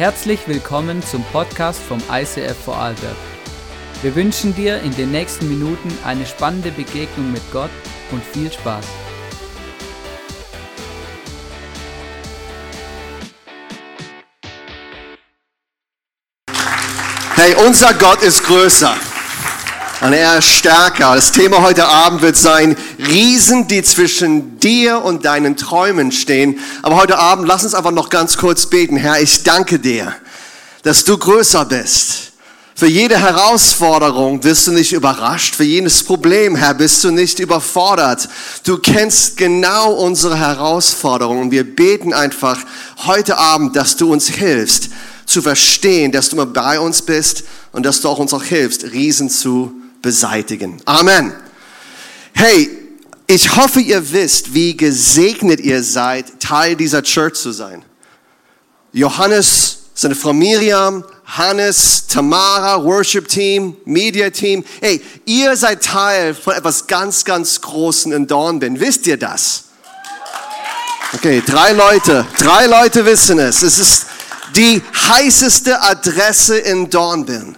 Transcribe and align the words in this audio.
Herzlich 0.00 0.48
willkommen 0.48 1.02
zum 1.02 1.22
Podcast 1.24 1.78
vom 1.78 2.02
ICF 2.10 2.56
Vorarlberg. 2.64 3.16
Wir 4.00 4.14
wünschen 4.14 4.54
dir 4.54 4.80
in 4.80 4.96
den 4.96 5.10
nächsten 5.10 5.46
Minuten 5.46 5.92
eine 6.06 6.24
spannende 6.24 6.70
Begegnung 6.70 7.30
mit 7.30 7.42
Gott 7.52 7.68
und 8.10 8.24
viel 8.24 8.50
Spaß. 8.50 8.86
Hey, 17.34 17.54
unser 17.66 17.92
Gott 17.92 18.22
ist 18.22 18.42
größer 18.44 18.96
und 20.00 20.14
er 20.14 20.38
ist 20.38 20.48
stärker. 20.48 21.14
Das 21.14 21.32
Thema 21.32 21.62
heute 21.62 21.86
Abend 21.86 22.22
wird 22.22 22.36
sein, 22.36 22.76
Riesen, 22.98 23.68
die 23.68 23.82
zwischen 23.82 24.58
dir 24.58 25.02
und 25.02 25.26
deinen 25.26 25.56
Träumen 25.56 26.10
stehen. 26.10 26.58
Aber 26.82 26.96
heute 26.96 27.18
Abend, 27.18 27.46
lass 27.46 27.64
uns 27.64 27.74
einfach 27.74 27.90
noch 27.90 28.08
ganz 28.08 28.38
kurz 28.38 28.66
beten. 28.66 28.96
Herr, 28.96 29.20
ich 29.20 29.42
danke 29.42 29.78
dir, 29.78 30.14
dass 30.82 31.04
du 31.04 31.18
größer 31.18 31.66
bist. 31.66 32.32
Für 32.74 32.86
jede 32.86 33.18
Herausforderung 33.18 34.40
bist 34.40 34.66
du 34.66 34.72
nicht 34.72 34.94
überrascht. 34.94 35.54
Für 35.54 35.64
jedes 35.64 36.02
Problem, 36.02 36.56
Herr, 36.56 36.72
bist 36.72 37.04
du 37.04 37.10
nicht 37.10 37.38
überfordert. 37.38 38.26
Du 38.64 38.78
kennst 38.78 39.36
genau 39.36 39.92
unsere 39.92 40.38
Herausforderungen. 40.38 41.42
Und 41.42 41.50
wir 41.50 41.76
beten 41.76 42.14
einfach 42.14 42.58
heute 43.04 43.36
Abend, 43.36 43.76
dass 43.76 43.98
du 43.98 44.10
uns 44.10 44.28
hilfst 44.28 44.88
zu 45.26 45.42
verstehen, 45.42 46.10
dass 46.10 46.30
du 46.30 46.36
immer 46.36 46.46
bei 46.46 46.80
uns 46.80 47.02
bist 47.02 47.44
und 47.72 47.84
dass 47.84 48.00
du 48.00 48.08
auch 48.08 48.18
uns 48.18 48.32
auch 48.32 48.42
hilfst, 48.42 48.84
Riesen 48.84 49.28
zu 49.28 49.79
beseitigen. 50.02 50.80
Amen. 50.84 51.32
Hey, 52.32 52.70
ich 53.26 53.56
hoffe, 53.56 53.80
ihr 53.80 54.12
wisst, 54.12 54.54
wie 54.54 54.76
gesegnet 54.76 55.60
ihr 55.60 55.82
seid, 55.82 56.40
Teil 56.40 56.74
dieser 56.74 57.02
Church 57.02 57.34
zu 57.34 57.52
sein. 57.52 57.84
Johannes, 58.92 59.78
seine 59.94 60.14
Frau 60.14 60.32
Miriam, 60.32 61.04
Hannes, 61.24 62.06
Tamara, 62.08 62.82
Worship 62.82 63.28
Team, 63.28 63.76
Media 63.84 64.30
Team. 64.30 64.64
Hey, 64.80 65.00
ihr 65.26 65.56
seid 65.56 65.84
Teil 65.84 66.34
von 66.34 66.54
etwas 66.54 66.86
ganz, 66.86 67.24
ganz 67.24 67.60
Großen 67.60 68.10
in 68.12 68.26
Dornbin. 68.26 68.80
Wisst 68.80 69.06
ihr 69.06 69.16
das? 69.16 69.64
Okay, 71.12 71.42
drei 71.44 71.72
Leute, 71.72 72.26
drei 72.38 72.66
Leute 72.66 73.04
wissen 73.04 73.38
es. 73.38 73.62
Es 73.62 73.78
ist 73.78 74.06
die 74.56 74.82
heißeste 75.08 75.80
Adresse 75.80 76.58
in 76.58 76.90
Dornbirn. 76.90 77.56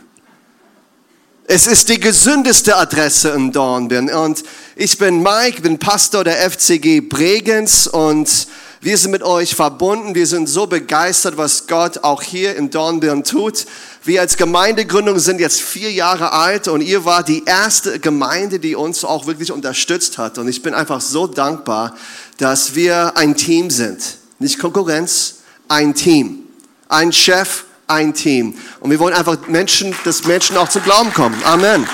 Es 1.55 1.67
ist 1.67 1.91
die 1.91 2.01
gesündeste 2.01 2.79
Adresse 2.79 3.29
in 3.29 3.53
Dornbirn. 3.53 4.09
Und 4.09 4.43
ich 4.75 4.97
bin 4.97 5.23
Mike, 5.23 5.61
bin 5.61 5.79
Pastor 5.79 6.25
der 6.25 6.51
FCG 6.51 7.01
Bregenz 7.03 7.87
und 7.87 8.47
wir 8.81 8.97
sind 8.97 9.11
mit 9.11 9.23
euch 9.23 9.55
verbunden. 9.55 10.15
Wir 10.15 10.27
sind 10.27 10.49
so 10.49 10.67
begeistert, 10.67 11.37
was 11.37 11.67
Gott 11.67 12.05
auch 12.05 12.23
hier 12.23 12.57
in 12.57 12.71
Dornbirn 12.71 13.23
tut. 13.23 13.67
Wir 14.03 14.23
als 14.23 14.39
Gemeindegründung 14.39 15.19
sind 15.19 15.41
jetzt 15.41 15.61
vier 15.61 15.93
Jahre 15.93 16.33
alt 16.33 16.69
und 16.69 16.81
ihr 16.81 17.05
war 17.05 17.23
die 17.23 17.45
erste 17.45 18.01
Gemeinde, 18.01 18.59
die 18.59 18.75
uns 18.75 19.05
auch 19.05 19.27
wirklich 19.27 19.53
unterstützt 19.53 20.17
hat. 20.17 20.39
Und 20.39 20.49
ich 20.49 20.63
bin 20.63 20.73
einfach 20.73 21.03
so 21.03 21.27
dankbar, 21.27 21.95
dass 22.39 22.75
wir 22.75 23.19
ein 23.19 23.37
Team 23.37 23.69
sind. 23.69 24.01
Nicht 24.39 24.59
Konkurrenz, 24.59 25.35
ein 25.69 25.95
Team. 25.95 26.45
Ein 26.89 27.13
Chef, 27.13 27.65
ein 27.93 28.15
Team. 28.15 28.55
Und 28.81 28.91
wir 28.91 28.99
wollen 28.99 29.15
einfach 29.15 29.37
Menschen, 29.49 29.95
dass 30.05 30.25
Menschen 30.25 30.57
auch 30.57 30.69
zum 30.69 30.83
Glauben 30.83 31.13
kommen. 31.13 31.41
Amen. 31.45 31.87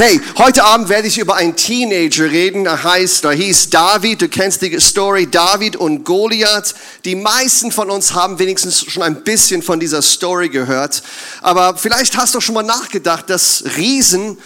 Hey, 0.00 0.20
heute 0.36 0.62
Abend 0.62 0.88
werde 0.90 1.08
ich 1.08 1.18
über 1.18 1.34
einen 1.34 1.56
Teenager 1.56 2.30
reden, 2.30 2.66
er 2.66 2.84
heißt, 2.84 3.24
er 3.24 3.32
hieß 3.32 3.70
David, 3.70 4.22
du 4.22 4.28
kennst 4.28 4.62
die 4.62 4.78
Story, 4.78 5.26
David 5.28 5.74
und 5.74 6.04
Goliath. 6.04 6.76
Die 7.04 7.16
meisten 7.16 7.72
von 7.72 7.90
uns 7.90 8.14
haben 8.14 8.38
wenigstens 8.38 8.84
schon 8.84 9.02
ein 9.02 9.24
bisschen 9.24 9.60
von 9.60 9.80
dieser 9.80 10.00
Story 10.00 10.50
gehört. 10.50 11.02
Aber 11.42 11.76
vielleicht 11.76 12.16
hast 12.16 12.36
du 12.36 12.40
schon 12.40 12.54
mal 12.54 12.62
nachgedacht, 12.62 13.28
dass 13.28 13.64
Riesen 13.76 14.38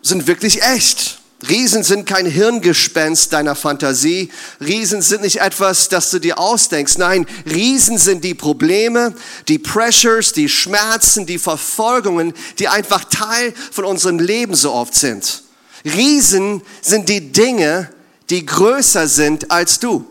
sind 0.00 0.26
wirklich 0.26 0.62
echt. 0.62 1.18
Riesen 1.48 1.82
sind 1.82 2.06
kein 2.06 2.26
Hirngespenst 2.26 3.32
deiner 3.32 3.54
Fantasie. 3.54 4.30
Riesen 4.60 5.02
sind 5.02 5.22
nicht 5.22 5.40
etwas, 5.40 5.88
das 5.88 6.10
du 6.10 6.18
dir 6.18 6.38
ausdenkst. 6.38 6.96
Nein, 6.96 7.26
Riesen 7.44 7.98
sind 7.98 8.24
die 8.24 8.34
Probleme, 8.34 9.14
die 9.48 9.58
Pressures, 9.58 10.32
die 10.32 10.48
Schmerzen, 10.48 11.26
die 11.26 11.38
Verfolgungen, 11.38 12.32
die 12.58 12.68
einfach 12.68 13.04
Teil 13.04 13.52
von 13.70 13.84
unserem 13.84 14.18
Leben 14.18 14.54
so 14.54 14.72
oft 14.72 14.94
sind. 14.94 15.42
Riesen 15.84 16.62
sind 16.80 17.08
die 17.08 17.32
Dinge, 17.32 17.90
die 18.30 18.46
größer 18.46 19.06
sind 19.06 19.50
als 19.50 19.80
du. 19.80 20.06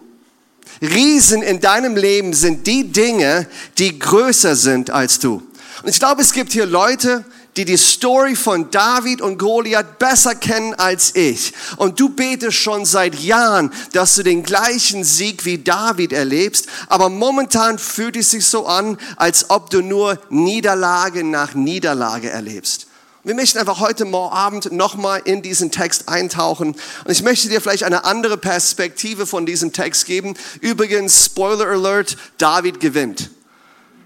Riesen 0.82 1.42
in 1.42 1.62
deinem 1.62 1.96
Leben 1.96 2.34
sind 2.34 2.68
die 2.68 2.92
Dinge, 2.92 3.48
die 3.78 3.98
größer 3.98 4.56
sind 4.56 4.92
als 4.92 5.20
du. 5.20 5.42
Und 5.82 5.90
ich 5.90 6.00
glaube, 6.00 6.22
es 6.22 6.34
gibt 6.34 6.52
hier 6.52 6.66
Leute, 6.66 7.26
die 7.58 7.66
die 7.66 7.78
Story 7.78 8.36
von 8.36 8.72
David 8.72 9.22
und 9.22 9.38
Goliath 9.38 10.00
besser 10.00 10.36
kennen 10.36 10.74
als 10.76 11.16
ich. 11.16 11.54
Und 11.78 12.00
du 12.00 12.10
betest 12.10 12.58
schon 12.58 12.86
seit 12.86 13.16
Jahren, 13.16 13.72
dass 13.92 14.16
du 14.16 14.24
den 14.24 14.44
gleichen 14.44 15.04
Sieg 15.04 15.46
wie 15.46 15.58
David 15.58 16.14
erlebst, 16.14 16.68
aber 16.88 17.10
momentan 17.10 17.80
fühlt 17.80 18.16
es 18.16 18.32
sich 18.32 18.46
so 18.46 18.66
an, 18.66 18.98
als 19.18 19.50
ob 19.50 19.70
du 19.70 19.82
nur 19.82 20.20
Niederlage 20.30 21.24
nach 21.24 21.54
Niederlage 21.54 22.30
erlebst. 22.30 22.88
Wir 23.26 23.36
möchten 23.36 23.58
einfach 23.58 23.80
heute 23.80 24.06
Abend 24.14 24.74
nochmal 24.74 25.22
in 25.24 25.42
diesen 25.42 25.72
Text 25.72 26.10
eintauchen. 26.10 26.76
Und 27.06 27.12
ich 27.12 27.24
möchte 27.24 27.48
dir 27.48 27.62
vielleicht 27.62 27.84
eine 27.84 28.04
andere 28.04 28.38
Perspektive 28.38 29.26
von 29.26 29.46
diesem 29.46 29.72
Text 29.72 30.06
geben. 30.06 30.36
Übrigens, 30.60 31.28
Spoiler 31.28 31.68
Alert, 31.68 32.18
David 32.38 32.82
gewinnt. 32.82 33.30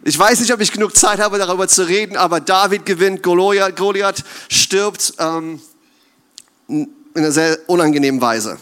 Ich 0.03 0.17
weiß 0.17 0.39
nicht, 0.39 0.53
ob 0.53 0.61
ich 0.61 0.71
genug 0.71 0.95
Zeit 0.95 1.19
habe, 1.19 1.37
darüber 1.37 1.67
zu 1.67 1.83
reden, 1.83 2.15
aber 2.15 2.39
David 2.39 2.85
gewinnt, 2.85 3.23
Goliath, 3.23 3.75
Goliath 3.75 4.23
stirbt 4.49 5.13
ähm, 5.19 5.61
in 6.67 6.89
einer 7.13 7.31
sehr 7.31 7.57
unangenehmen 7.67 8.21
Weise. 8.21 8.57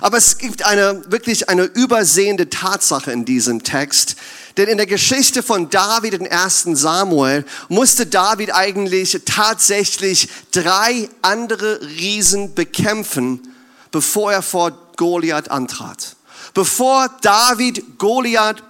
Aber 0.00 0.16
es 0.16 0.38
gibt 0.38 0.64
eine 0.64 1.02
wirklich 1.10 1.48
eine 1.48 1.64
übersehende 1.64 2.48
Tatsache 2.48 3.10
in 3.10 3.24
diesem 3.24 3.62
Text. 3.62 4.16
Denn 4.56 4.68
in 4.68 4.76
der 4.76 4.86
Geschichte 4.86 5.42
von 5.42 5.68
David 5.68 6.14
in 6.14 6.30
1. 6.30 6.68
Samuel 6.72 7.44
musste 7.68 8.06
David 8.06 8.54
eigentlich 8.54 9.20
tatsächlich 9.26 10.28
drei 10.52 11.08
andere 11.20 11.80
Riesen 11.82 12.54
bekämpfen, 12.54 13.54
bevor 13.90 14.32
er 14.32 14.42
vor 14.42 14.72
Goliath 14.96 15.50
antrat. 15.50 16.16
Bevor 16.54 17.10
David 17.20 17.98
Goliath 17.98 18.62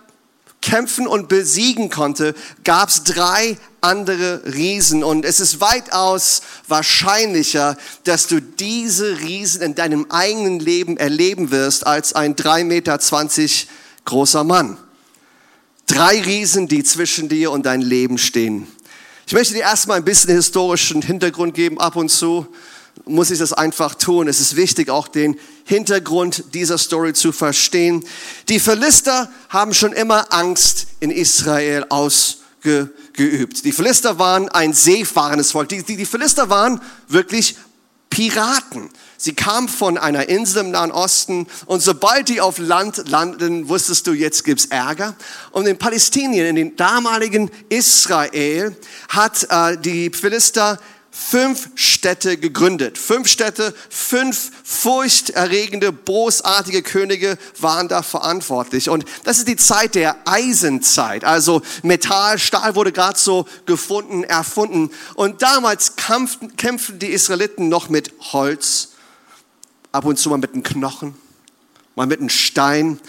kämpfen 0.67 1.07
und 1.07 1.29
besiegen 1.29 1.91
konnte, 1.91 2.35
gab 2.65 2.89
es 2.89 3.05
drei 3.05 3.57
andere 3.81 4.43
Riesen. 4.53 5.05
Und 5.05 5.25
es 5.25 5.39
ist 5.39 5.61
weitaus 5.61 6.43
wahrscheinlicher, 6.67 7.77
dass 8.03 8.27
du 8.27 8.41
diese 8.41 9.21
Riesen 9.21 9.63
in 9.63 9.77
deinem 9.77 10.07
eigenen 10.11 10.59
Leben 10.59 10.97
erleben 10.97 11.53
wirst, 11.53 11.87
als 11.87 12.15
ein 12.15 12.35
3,20 12.35 12.65
Meter 12.65 12.99
großer 14.07 14.43
Mann. 14.43 14.77
Drei 15.87 16.21
Riesen, 16.21 16.67
die 16.67 16.83
zwischen 16.83 17.29
dir 17.29 17.53
und 17.53 17.65
dein 17.65 17.81
Leben 17.81 18.19
stehen. 18.19 18.67
Ich 19.25 19.35
möchte 19.35 19.55
dir 19.55 19.61
erstmal 19.61 19.99
ein 19.99 20.05
bisschen 20.05 20.35
historischen 20.35 21.01
Hintergrund 21.01 21.55
geben, 21.55 21.79
ab 21.79 21.95
und 21.95 22.11
zu 22.11 22.49
muss 23.05 23.31
ich 23.31 23.39
das 23.39 23.53
einfach 23.53 23.95
tun. 23.95 24.27
Es 24.27 24.41
ist 24.41 24.57
wichtig, 24.57 24.91
auch 24.91 25.07
den 25.07 25.39
Hintergrund 25.67 26.55
dieser 26.55 26.79
Story 26.79 27.13
zu 27.13 27.33
verstehen. 27.33 28.05
Die 28.49 28.61
Philister 28.61 29.29
haben 29.49 29.75
schon 29.75 29.93
immer 29.93 30.33
Angst 30.33 30.87
in 31.01 31.11
Israel 31.11 31.85
ausgeübt. 31.89 33.65
Die 33.65 33.73
Philister 33.73 34.19
waren 34.21 34.49
ein 34.49 34.73
seefahrendes 34.73 35.51
Volk. 35.51 35.69
Die, 35.69 35.83
die, 35.83 35.97
die 35.97 36.07
Philister 36.07 36.49
waren 36.51 36.81
wirklich 37.09 37.57
Piraten. 38.11 38.91
Sie 39.19 39.35
kamen 39.35 39.69
von 39.69 39.99
einer 39.99 40.29
Insel 40.29 40.67
im 40.67 40.71
Nahen 40.71 40.93
Osten 40.93 41.49
und 41.67 41.83
sobald 41.83 42.29
die 42.29 42.41
auf 42.41 42.59
Land 42.59 43.09
landen, 43.09 43.69
wusstest 43.69 44.07
du, 44.07 44.13
jetzt 44.13 44.45
gibt's 44.45 44.67
Ärger. 44.67 45.17
Und 45.51 45.67
in 45.67 45.79
Palästinien, 45.79 46.47
in 46.47 46.55
dem 46.55 46.77
damaligen 46.77 47.51
Israel, 47.69 48.77
hat 49.09 49.47
äh, 49.51 49.77
die 49.79 50.11
Philister 50.11 50.79
fünf 51.19 51.71
Städte 51.75 52.37
gegründet. 52.37 52.99
Fünf 52.99 53.27
Städte, 53.27 53.75
fünf 53.89 54.51
furchterregende, 54.63 55.91
bosartige 55.91 56.83
Könige 56.83 57.39
waren 57.59 57.89
da 57.89 58.03
verantwortlich. 58.03 58.91
Und 58.91 59.07
das 59.25 59.39
ist 59.39 59.49
die 59.49 59.57
Zeit 59.57 59.95
der 59.95 60.17
Eisenzeit. 60.27 61.25
Also 61.25 61.63
Metall, 61.83 62.39
Stahl 62.39 62.75
wurde 62.75 62.93
gerade 62.93 63.19
so 63.19 63.47
gefunden, 63.65 64.25
erfunden. 64.25 64.91
Und 65.15 65.41
damals 65.41 65.97
kämpften, 65.97 66.55
kämpften 66.57 66.99
die 66.99 67.09
Israeliten 67.09 67.71
noch 67.71 67.89
mit 67.89 68.13
Holz, 68.33 68.91
ab 69.93 70.05
und 70.05 70.19
zu 70.19 70.29
mal 70.29 70.39
mit 70.39 70.53
einem 70.53 70.63
Knochen, 70.63 71.17
mal 71.95 72.07
mit 72.07 72.21
einem 72.21 72.29
Stein. 72.29 73.01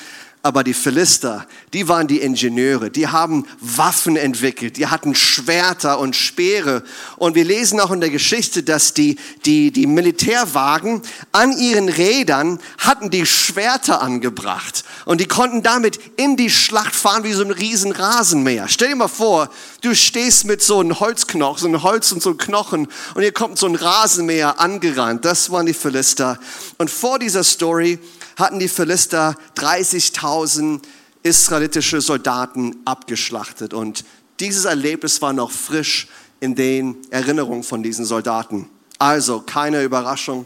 Aber 0.48 0.64
die 0.64 0.74
Philister, 0.74 1.46
die 1.74 1.90
waren 1.90 2.08
die 2.08 2.22
Ingenieure, 2.22 2.90
die 2.90 3.10
haben 3.10 3.46
Waffen 3.60 4.16
entwickelt, 4.16 4.78
die 4.78 4.88
hatten 4.88 5.14
Schwerter 5.14 6.00
und 6.00 6.16
Speere. 6.16 6.84
Und 7.18 7.36
wir 7.36 7.44
lesen 7.44 7.82
auch 7.82 7.92
in 7.92 8.00
der 8.00 8.12
Geschichte, 8.12 8.64
dass 8.64 8.94
die, 8.94 9.18
die, 9.46 9.72
die 9.72 9.88
Militärwagen 9.88 11.02
an 11.34 11.52
ihren 11.52 11.90
Rädern 11.90 12.60
hatten 12.78 13.10
die 13.10 13.26
Schwerter 13.26 14.02
angebracht. 14.02 14.86
Und 15.04 15.20
die 15.20 15.26
konnten 15.26 15.64
damit 15.64 16.00
in 16.16 16.38
die 16.38 16.50
Schlacht 16.50 16.96
fahren 16.96 17.26
wie 17.26 17.34
so 17.34 17.44
ein 17.44 17.52
riesen 17.52 17.92
Rasenmäher. 17.92 18.70
Stell 18.70 18.88
dir 18.88 18.96
mal 18.96 19.10
vor, 19.10 19.50
du 19.82 19.94
stehst 19.96 20.46
mit 20.46 20.64
so 20.64 20.80
einem 20.80 20.98
Holzknochen, 20.98 21.60
so 21.60 21.68
einem 21.68 21.84
Holz 21.84 22.14
und 22.14 22.22
so 22.24 22.30
einem 22.30 22.38
Knochen 22.38 22.88
und 23.16 23.22
hier 23.22 23.34
kommt 23.34 23.60
so 23.60 23.66
ein 23.66 23.76
Rasenmäher 23.76 24.62
angerannt. 24.62 25.26
Das 25.26 25.52
waren 25.52 25.66
die 25.66 25.74
Philister. 25.74 26.40
Und 26.78 26.90
vor 26.90 27.20
dieser 27.20 27.44
Story 27.44 28.00
hatten 28.38 28.60
die 28.60 28.70
Philister 28.70 29.36
30.000 29.58 30.82
israelitische 31.24 32.00
Soldaten 32.00 32.78
abgeschlachtet. 32.86 33.74
Und 33.74 34.06
dieses 34.40 34.66
Erlebnis 34.66 35.22
war 35.22 35.34
noch 35.34 35.52
frisch 35.52 36.08
in 36.40 36.56
den 36.56 36.96
Erinnerungen 37.10 37.64
von 37.64 37.84
diesen 37.84 38.06
Soldaten. 38.06 38.70
Also 39.00 39.42
keine 39.42 39.84
Überraschung, 39.84 40.46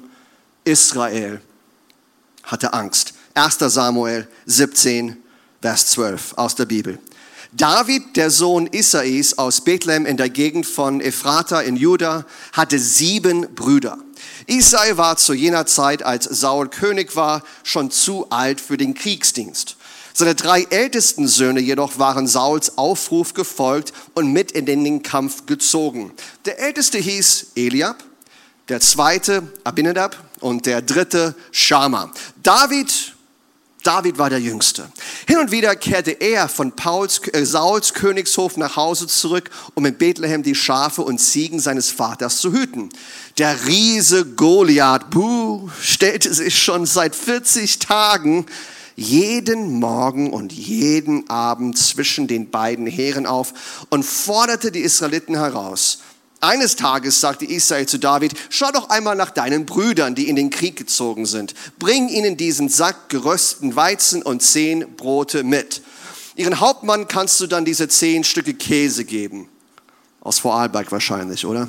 Israel 0.64 1.42
hatte 2.44 2.74
Angst. 2.74 3.14
1. 3.34 3.58
Samuel 3.60 4.28
17, 4.46 5.18
Vers 5.62 5.88
12 5.88 6.34
aus 6.38 6.56
der 6.56 6.66
Bibel. 6.66 6.98
David, 7.54 8.16
der 8.16 8.30
Sohn 8.30 8.68
Isais 8.68 9.38
aus 9.38 9.62
Bethlehem 9.62 10.06
in 10.06 10.16
der 10.16 10.30
Gegend 10.30 10.66
von 10.66 11.02
Ephrata 11.02 11.60
in 11.60 11.76
Juda, 11.76 12.26
hatte 12.54 12.80
sieben 12.80 13.54
Brüder. 13.54 13.98
Isai 14.48 14.98
war 14.98 15.18
zu 15.18 15.34
jener 15.34 15.66
Zeit, 15.66 16.04
als 16.04 16.26
Saul 16.26 16.70
König 16.70 17.16
war, 17.16 17.44
schon 17.64 17.92
zu 17.92 18.30
alt 18.30 18.60
für 18.62 18.78
den 18.78 18.94
Kriegsdienst. 18.94 19.78
Seine 20.14 20.36
drei 20.36 20.64
ältesten 20.70 21.28
Söhne 21.28 21.62
jedoch 21.62 21.98
waren 21.98 22.28
Sauls 22.28 22.78
Aufruf 22.78 23.34
gefolgt 23.34 23.94
und 24.14 24.32
mit 24.32 24.52
in 24.52 24.66
den 24.66 25.04
Kampf 25.04 25.46
gezogen. 25.46 26.12
Der 26.46 26.60
älteste 26.60 26.98
hieß 26.98 27.54
Eliab, 27.56 28.04
der 28.68 28.82
zweite 28.82 29.44
Abinadab 29.64 30.18
und 30.40 30.66
der 30.66 30.82
dritte 30.82 31.36
Shama. 31.52 32.12
David 32.44 33.16
David 33.84 34.18
war 34.20 34.30
der 34.30 34.40
Jüngste. 34.40 34.92
Hin 35.28 35.40
und 35.40 35.52
wieder 35.52 35.76
kehrte 35.76 36.12
er 36.12 36.48
von 36.48 36.72
Pauls, 36.74 37.22
äh, 37.34 37.46
Sauls 37.46 37.94
Königshof 37.94 38.58
nach 38.58 38.76
Hause 38.76 39.08
zurück, 39.08 39.50
um 39.74 39.86
in 39.86 39.98
Bethlehem 39.98 40.44
die 40.44 40.56
Schafe 40.56 41.02
und 41.02 41.20
Ziegen 41.20 41.60
seines 41.60 41.90
Vaters 41.90 42.38
zu 42.38 42.52
hüten. 42.52 42.90
Der 43.38 43.66
Riese 43.66 44.26
Goliath, 44.26 45.10
buh, 45.10 45.70
stellte 45.82 46.34
sich 46.34 46.62
schon 46.62 46.86
seit 46.86 47.16
40 47.16 47.80
Tagen 47.80 48.46
jeden 48.96 49.80
Morgen 49.80 50.32
und 50.32 50.54
jeden 50.54 51.30
Abend 51.30 51.78
zwischen 51.78 52.28
den 52.28 52.52
beiden 52.52 52.86
Heeren 52.86 53.26
auf 53.26 53.86
und 53.90 54.04
forderte 54.04 54.72
die 54.72 54.82
Israeliten 54.82 55.36
heraus. 55.36 56.00
Eines 56.44 56.76
Tages 56.76 57.22
sagte 57.22 57.46
Israel 57.46 57.86
zu 57.86 58.00
David, 58.00 58.34
schau 58.50 58.72
doch 58.72 58.90
einmal 58.90 59.16
nach 59.16 59.30
deinen 59.30 59.68
Brüdern, 59.68 60.16
die 60.16 60.28
in 60.28 60.36
den 60.36 60.50
Krieg 60.50 60.76
gezogen 60.76 61.28
sind. 61.28 61.54
Bring 61.78 62.10
ihnen 62.10 62.36
diesen 62.36 62.68
Sack 62.68 63.10
gerösteten 63.10 63.76
Weizen 63.76 64.24
und 64.24 64.42
zehn 64.42 64.96
Brote 64.96 65.44
mit. 65.44 65.84
Ihren 66.36 66.60
Hauptmann 66.60 67.08
kannst 67.08 67.40
du 67.42 67.46
dann 67.46 67.64
diese 67.64 67.88
zehn 67.88 68.24
Stücke 68.24 68.56
Käse 68.56 69.06
geben. 69.06 69.50
Aus 70.20 70.40
Vorarlberg 70.40 70.92
wahrscheinlich, 70.92 71.46
oder? 71.46 71.68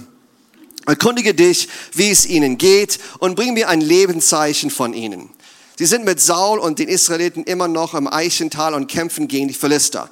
Erkundige 0.87 1.35
dich, 1.35 1.69
wie 1.93 2.11
es 2.11 2.25
ihnen 2.25 2.57
geht 2.57 2.99
und 3.19 3.35
bring 3.35 3.53
mir 3.53 3.69
ein 3.69 3.83
Lebenszeichen 3.83 4.71
von 4.71 4.95
ihnen. 4.95 5.29
Sie 5.77 5.87
sind 5.87 6.07
mit 6.07 6.19
Saul 6.19 6.59
und 6.59 6.79
den 6.79 6.89
Israeliten 6.89 7.45
immer 7.45 7.69
noch 7.69 7.93
im 7.93 8.11
Eichental 8.11 8.73
und 8.73 8.89
kämpfen 8.89 9.29
gegen 9.29 9.49
die 9.49 9.55
Philister. 9.55 10.09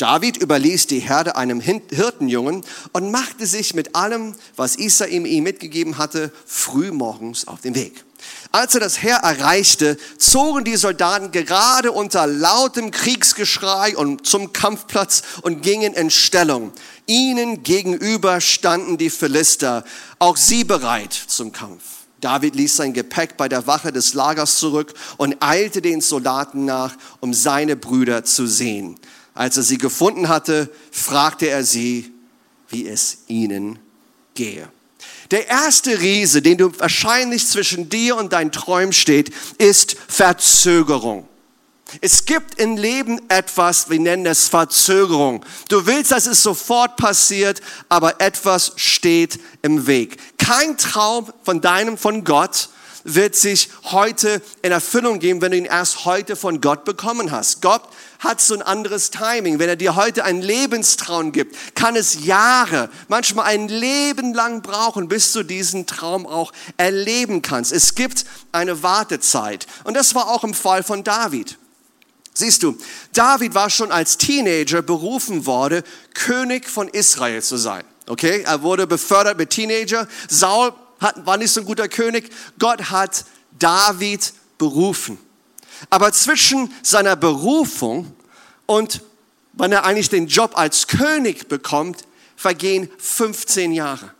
David 0.00 0.38
überließ 0.38 0.86
die 0.86 1.00
Herde 1.00 1.36
einem 1.36 1.60
Hirtenjungen 1.60 2.64
und 2.92 3.10
machte 3.10 3.44
sich 3.44 3.74
mit 3.74 3.94
allem, 3.94 4.34
was 4.56 4.76
Isaim 4.76 5.26
ihm 5.26 5.44
mitgegeben 5.44 5.98
hatte, 5.98 6.32
früh 6.46 6.90
morgens 6.90 7.46
auf 7.46 7.60
den 7.60 7.74
Weg. 7.74 8.02
Als 8.50 8.74
er 8.74 8.80
das 8.80 9.02
Heer 9.02 9.16
erreichte, 9.16 9.98
zogen 10.16 10.64
die 10.64 10.76
Soldaten 10.76 11.32
gerade 11.32 11.92
unter 11.92 12.26
lautem 12.26 12.90
Kriegsgeschrei 12.90 13.94
und 13.94 14.26
zum 14.26 14.54
Kampfplatz 14.54 15.22
und 15.42 15.62
gingen 15.62 15.92
in 15.92 16.10
Stellung. 16.10 16.72
Ihnen 17.06 17.62
gegenüber 17.62 18.40
standen 18.40 18.96
die 18.96 19.10
Philister, 19.10 19.84
auch 20.18 20.38
sie 20.38 20.64
bereit 20.64 21.12
zum 21.12 21.52
Kampf. 21.52 21.82
David 22.22 22.54
ließ 22.54 22.76
sein 22.76 22.94
Gepäck 22.94 23.36
bei 23.36 23.48
der 23.48 23.66
Wache 23.66 23.92
des 23.92 24.14
Lagers 24.14 24.56
zurück 24.56 24.94
und 25.18 25.36
eilte 25.40 25.82
den 25.82 26.00
Soldaten 26.00 26.64
nach, 26.64 26.94
um 27.20 27.34
seine 27.34 27.76
Brüder 27.76 28.24
zu 28.24 28.46
sehen. 28.46 28.98
Als 29.34 29.56
er 29.56 29.62
sie 29.62 29.78
gefunden 29.78 30.28
hatte, 30.28 30.70
fragte 30.90 31.48
er 31.48 31.64
sie, 31.64 32.12
wie 32.68 32.88
es 32.88 33.18
ihnen 33.26 33.78
gehe. 34.34 34.68
Der 35.30 35.48
erste 35.48 36.00
Riese, 36.00 36.42
den 36.42 36.58
du 36.58 36.72
wahrscheinlich 36.78 37.46
zwischen 37.46 37.88
dir 37.88 38.16
und 38.16 38.32
deinen 38.32 38.52
Träumen 38.52 38.92
steht, 38.92 39.32
ist 39.58 39.96
Verzögerung. 40.08 41.28
Es 42.00 42.24
gibt 42.24 42.60
im 42.60 42.76
Leben 42.76 43.20
etwas, 43.28 43.90
wir 43.90 43.98
nennen 43.98 44.26
es 44.26 44.48
Verzögerung. 44.48 45.44
Du 45.68 45.86
willst, 45.86 46.12
dass 46.12 46.26
es 46.26 46.42
sofort 46.42 46.96
passiert, 46.96 47.60
aber 47.88 48.20
etwas 48.20 48.72
steht 48.76 49.40
im 49.62 49.86
Weg. 49.86 50.16
Kein 50.38 50.76
Traum 50.78 51.32
von 51.42 51.60
deinem, 51.60 51.98
von 51.98 52.24
Gott 52.24 52.68
wird 53.04 53.36
sich 53.36 53.70
heute 53.84 54.42
in 54.62 54.72
Erfüllung 54.72 55.18
geben, 55.18 55.40
wenn 55.40 55.52
du 55.52 55.58
ihn 55.58 55.64
erst 55.64 56.04
heute 56.04 56.36
von 56.36 56.60
Gott 56.60 56.84
bekommen 56.84 57.30
hast. 57.30 57.62
Gott 57.62 57.82
hat 58.18 58.40
so 58.40 58.54
ein 58.54 58.62
anderes 58.62 59.10
Timing. 59.10 59.58
Wenn 59.58 59.68
er 59.68 59.76
dir 59.76 59.96
heute 59.96 60.24
einen 60.24 60.42
Lebenstraum 60.42 61.32
gibt, 61.32 61.56
kann 61.74 61.96
es 61.96 62.24
Jahre, 62.24 62.90
manchmal 63.08 63.46
ein 63.46 63.68
Leben 63.68 64.34
lang 64.34 64.62
brauchen, 64.62 65.08
bis 65.08 65.32
du 65.32 65.42
diesen 65.42 65.86
Traum 65.86 66.26
auch 66.26 66.52
erleben 66.76 67.42
kannst. 67.42 67.72
Es 67.72 67.94
gibt 67.94 68.24
eine 68.52 68.82
Wartezeit. 68.82 69.66
Und 69.84 69.94
das 69.94 70.14
war 70.14 70.28
auch 70.28 70.44
im 70.44 70.54
Fall 70.54 70.82
von 70.82 71.02
David. 71.02 71.58
Siehst 72.32 72.62
du, 72.62 72.76
David 73.12 73.54
war 73.54 73.70
schon 73.70 73.90
als 73.90 74.16
Teenager 74.16 74.82
berufen 74.82 75.46
worden, 75.46 75.82
König 76.14 76.68
von 76.68 76.88
Israel 76.88 77.42
zu 77.42 77.56
sein. 77.56 77.84
Okay, 78.06 78.42
er 78.42 78.62
wurde 78.62 78.86
befördert 78.86 79.36
mit 79.38 79.50
Teenager. 79.50 80.08
Saul 80.28 80.72
hat, 81.00 81.26
war 81.26 81.36
nicht 81.36 81.52
so 81.52 81.60
ein 81.60 81.66
guter 81.66 81.88
König. 81.88 82.30
Gott 82.58 82.90
hat 82.90 83.24
David 83.58 84.32
berufen. 84.58 85.18
Aber 85.88 86.12
zwischen 86.12 86.72
seiner 86.82 87.16
Berufung 87.16 88.12
und 88.66 89.02
wann 89.54 89.72
er 89.72 89.84
eigentlich 89.84 90.10
den 90.10 90.26
Job 90.26 90.56
als 90.56 90.86
König 90.86 91.48
bekommt, 91.48 92.04
vergehen 92.36 92.90
15 92.98 93.72
Jahre. 93.72 94.14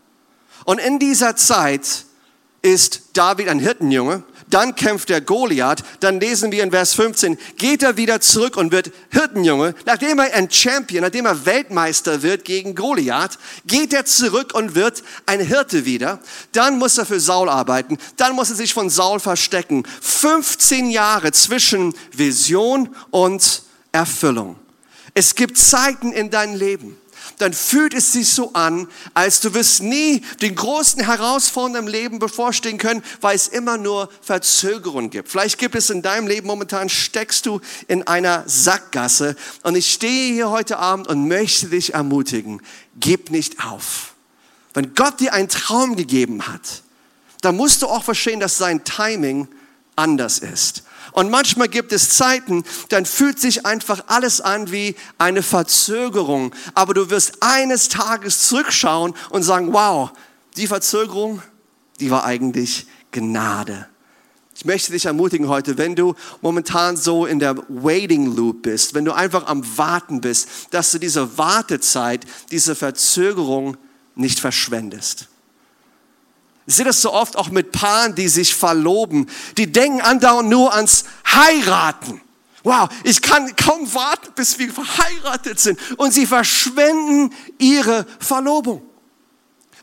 Und 0.65 0.79
in 0.79 0.99
dieser 0.99 1.35
Zeit 1.35 2.05
ist 2.61 3.03
David 3.13 3.47
ein 3.47 3.59
Hirtenjunge, 3.59 4.23
dann 4.53 4.75
kämpft 4.75 5.09
der 5.09 5.21
Goliath, 5.21 5.83
dann 5.99 6.19
lesen 6.19 6.51
wir 6.51 6.63
in 6.63 6.71
Vers 6.71 6.93
15, 6.93 7.37
geht 7.57 7.83
er 7.83 7.97
wieder 7.97 8.21
zurück 8.21 8.57
und 8.57 8.71
wird 8.71 8.91
Hirtenjunge, 9.09 9.73
nachdem 9.85 10.19
er 10.19 10.33
ein 10.33 10.51
Champion, 10.51 11.03
nachdem 11.03 11.25
er 11.25 11.45
Weltmeister 11.45 12.21
wird 12.21 12.45
gegen 12.45 12.75
Goliath, 12.75 13.39
geht 13.65 13.93
er 13.93 14.05
zurück 14.05 14.53
und 14.53 14.75
wird 14.75 15.03
ein 15.25 15.39
Hirte 15.39 15.85
wieder, 15.85 16.19
dann 16.51 16.77
muss 16.77 16.97
er 16.97 17.05
für 17.05 17.19
Saul 17.19 17.49
arbeiten, 17.49 17.97
dann 18.17 18.35
muss 18.35 18.49
er 18.49 18.55
sich 18.55 18.73
von 18.73 18.89
Saul 18.89 19.19
verstecken. 19.19 19.83
15 20.01 20.89
Jahre 20.91 21.31
zwischen 21.31 21.93
Vision 22.11 22.95
und 23.09 23.63
Erfüllung. 23.91 24.55
Es 25.13 25.35
gibt 25.35 25.57
Zeiten 25.57 26.13
in 26.13 26.29
deinem 26.29 26.55
Leben, 26.55 27.00
dann 27.41 27.53
fühlt 27.53 27.93
es 27.93 28.13
sich 28.13 28.29
so 28.29 28.53
an, 28.53 28.87
als 29.13 29.41
du 29.41 29.53
wirst 29.53 29.81
nie 29.81 30.21
den 30.41 30.55
großen 30.55 31.03
Herausforderungen 31.03 31.87
im 31.87 31.87
Leben 31.87 32.19
bevorstehen 32.19 32.77
können, 32.77 33.03
weil 33.19 33.35
es 33.35 33.47
immer 33.47 33.77
nur 33.77 34.09
Verzögerungen 34.21 35.09
gibt. 35.09 35.29
Vielleicht 35.29 35.57
gibt 35.57 35.75
es 35.75 35.89
in 35.89 36.01
deinem 36.01 36.27
Leben 36.27 36.47
momentan, 36.47 36.87
steckst 36.89 37.45
du 37.45 37.59
in 37.87 38.05
einer 38.07 38.43
Sackgasse 38.47 39.35
und 39.63 39.75
ich 39.75 39.91
stehe 39.91 40.33
hier 40.33 40.49
heute 40.49 40.77
Abend 40.77 41.07
und 41.07 41.27
möchte 41.27 41.67
dich 41.67 41.93
ermutigen, 41.93 42.61
gib 42.99 43.31
nicht 43.31 43.65
auf. 43.65 44.13
Wenn 44.73 44.93
Gott 44.93 45.19
dir 45.19 45.33
einen 45.33 45.49
Traum 45.49 45.95
gegeben 45.95 46.47
hat, 46.47 46.83
dann 47.41 47.57
musst 47.57 47.81
du 47.81 47.87
auch 47.87 48.03
verstehen, 48.03 48.39
dass 48.39 48.57
sein 48.57 48.83
Timing 48.83 49.47
anders 49.95 50.39
ist. 50.39 50.83
Und 51.11 51.29
manchmal 51.29 51.67
gibt 51.67 51.91
es 51.91 52.09
Zeiten, 52.09 52.63
dann 52.89 53.05
fühlt 53.05 53.39
sich 53.39 53.65
einfach 53.65 54.05
alles 54.07 54.41
an 54.41 54.71
wie 54.71 54.95
eine 55.17 55.43
Verzögerung. 55.43 56.53
Aber 56.73 56.93
du 56.93 57.09
wirst 57.09 57.37
eines 57.41 57.89
Tages 57.89 58.47
zurückschauen 58.47 59.13
und 59.29 59.43
sagen, 59.43 59.73
wow, 59.73 60.11
die 60.57 60.67
Verzögerung, 60.67 61.41
die 61.99 62.11
war 62.11 62.23
eigentlich 62.23 62.87
Gnade. 63.11 63.87
Ich 64.55 64.65
möchte 64.65 64.91
dich 64.91 65.05
ermutigen 65.05 65.47
heute, 65.47 65.77
wenn 65.77 65.95
du 65.95 66.13
momentan 66.41 66.95
so 66.95 67.25
in 67.25 67.39
der 67.39 67.57
Waiting 67.67 68.35
Loop 68.35 68.61
bist, 68.61 68.93
wenn 68.93 69.05
du 69.05 69.11
einfach 69.11 69.47
am 69.47 69.65
Warten 69.77 70.21
bist, 70.21 70.47
dass 70.69 70.91
du 70.91 70.99
diese 70.99 71.37
Wartezeit, 71.37 72.27
diese 72.51 72.75
Verzögerung 72.75 73.75
nicht 74.13 74.39
verschwendest. 74.39 75.30
Ich 76.67 76.75
sehe 76.75 76.85
das 76.85 77.01
so 77.01 77.11
oft 77.13 77.35
auch 77.35 77.49
mit 77.49 77.71
Paaren, 77.71 78.15
die 78.15 78.27
sich 78.27 78.55
verloben. 78.55 79.27
Die 79.57 79.71
denken 79.71 80.01
andauernd 80.01 80.49
nur 80.49 80.73
ans 80.73 81.05
Heiraten. 81.25 82.21
Wow, 82.63 82.89
ich 83.03 83.21
kann 83.21 83.55
kaum 83.55 83.91
warten, 83.93 84.31
bis 84.35 84.59
wir 84.59 84.71
verheiratet 84.71 85.59
sind. 85.59 85.79
Und 85.97 86.13
sie 86.13 86.27
verschwenden 86.27 87.33
ihre 87.57 88.05
Verlobung. 88.19 88.83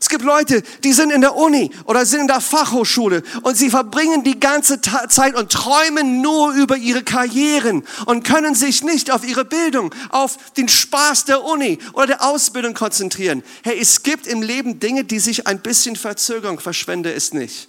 Es 0.01 0.07
gibt 0.07 0.23
Leute, 0.23 0.63
die 0.83 0.93
sind 0.93 1.11
in 1.11 1.21
der 1.21 1.35
Uni 1.35 1.71
oder 1.85 2.05
sind 2.05 2.21
in 2.21 2.27
der 2.27 2.39
Fachhochschule 2.39 3.21
und 3.43 3.57
sie 3.57 3.69
verbringen 3.69 4.23
die 4.23 4.39
ganze 4.39 4.79
Zeit 4.81 5.35
und 5.35 5.51
träumen 5.51 6.21
nur 6.21 6.53
über 6.53 6.77
ihre 6.77 7.03
Karrieren 7.03 7.83
und 8.05 8.23
können 8.23 8.55
sich 8.55 8.83
nicht 8.83 9.11
auf 9.11 9.27
ihre 9.27 9.43
Bildung, 9.43 9.93
auf 10.09 10.37
den 10.53 10.69
Spaß 10.69 11.25
der 11.25 11.43
Uni 11.43 11.79
oder 11.93 12.07
der 12.07 12.25
Ausbildung 12.25 12.73
konzentrieren. 12.73 13.43
Hey, 13.63 13.77
es 13.79 14.03
gibt 14.03 14.25
im 14.25 14.41
Leben 14.41 14.79
Dinge, 14.79 15.03
die 15.03 15.19
sich 15.19 15.47
ein 15.47 15.59
bisschen 15.59 15.95
verzögern. 15.95 16.57
Verschwende 16.59 17.11
es 17.11 17.33
nicht. 17.33 17.67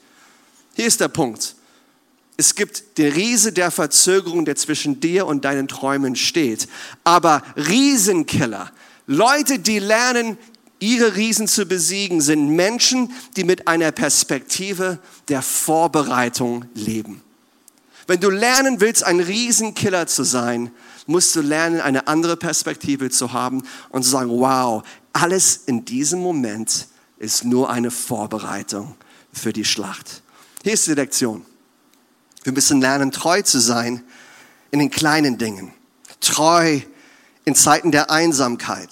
Hier 0.74 0.86
ist 0.86 1.00
der 1.00 1.08
Punkt. 1.08 1.56
Es 2.36 2.54
gibt 2.54 2.96
den 2.96 3.12
Riese 3.12 3.52
der 3.52 3.70
Verzögerung, 3.70 4.44
der 4.44 4.56
zwischen 4.56 5.00
dir 5.00 5.26
und 5.26 5.44
deinen 5.44 5.68
Träumen 5.68 6.16
steht. 6.16 6.68
Aber 7.04 7.42
Riesenkiller, 7.56 8.72
Leute, 9.06 9.58
die 9.58 9.78
lernen, 9.78 10.38
ihre 10.80 11.14
Riesen 11.14 11.46
zu 11.46 11.66
besiegen, 11.66 12.20
sind 12.20 12.48
Menschen, 12.48 13.12
die 13.36 13.44
mit 13.44 13.68
einer 13.68 13.92
Perspektive 13.92 14.98
der 15.28 15.42
Vorbereitung 15.42 16.64
leben. 16.74 17.22
Wenn 18.06 18.20
du 18.20 18.30
lernen 18.30 18.80
willst, 18.80 19.04
ein 19.04 19.20
Riesenkiller 19.20 20.08
zu 20.08 20.24
sein, 20.24 20.72
musst 21.06 21.36
du 21.36 21.42
lernen, 21.42 21.80
eine 21.80 22.08
andere 22.08 22.36
Perspektive 22.36 23.10
zu 23.10 23.32
haben 23.32 23.62
und 23.90 24.02
zu 24.02 24.10
sagen, 24.10 24.30
wow, 24.30 24.82
alles 25.12 25.60
in 25.66 25.84
diesem 25.84 26.20
Moment 26.20 26.88
ist 27.18 27.44
nur 27.44 27.70
eine 27.70 27.90
Vorbereitung 27.90 28.96
für 29.32 29.52
die 29.52 29.64
Schlacht. 29.64 30.22
Hier 30.64 30.72
ist 30.72 30.86
die 30.86 30.94
Lektion. 30.94 31.44
Wir 32.42 32.52
müssen 32.52 32.80
lernen, 32.80 33.12
treu 33.12 33.42
zu 33.42 33.60
sein 33.60 34.02
in 34.70 34.78
den 34.78 34.90
kleinen 34.90 35.38
Dingen. 35.38 35.72
Treu 36.20 36.80
in 37.44 37.54
Zeiten 37.54 37.92
der 37.92 38.10
Einsamkeit 38.10 38.90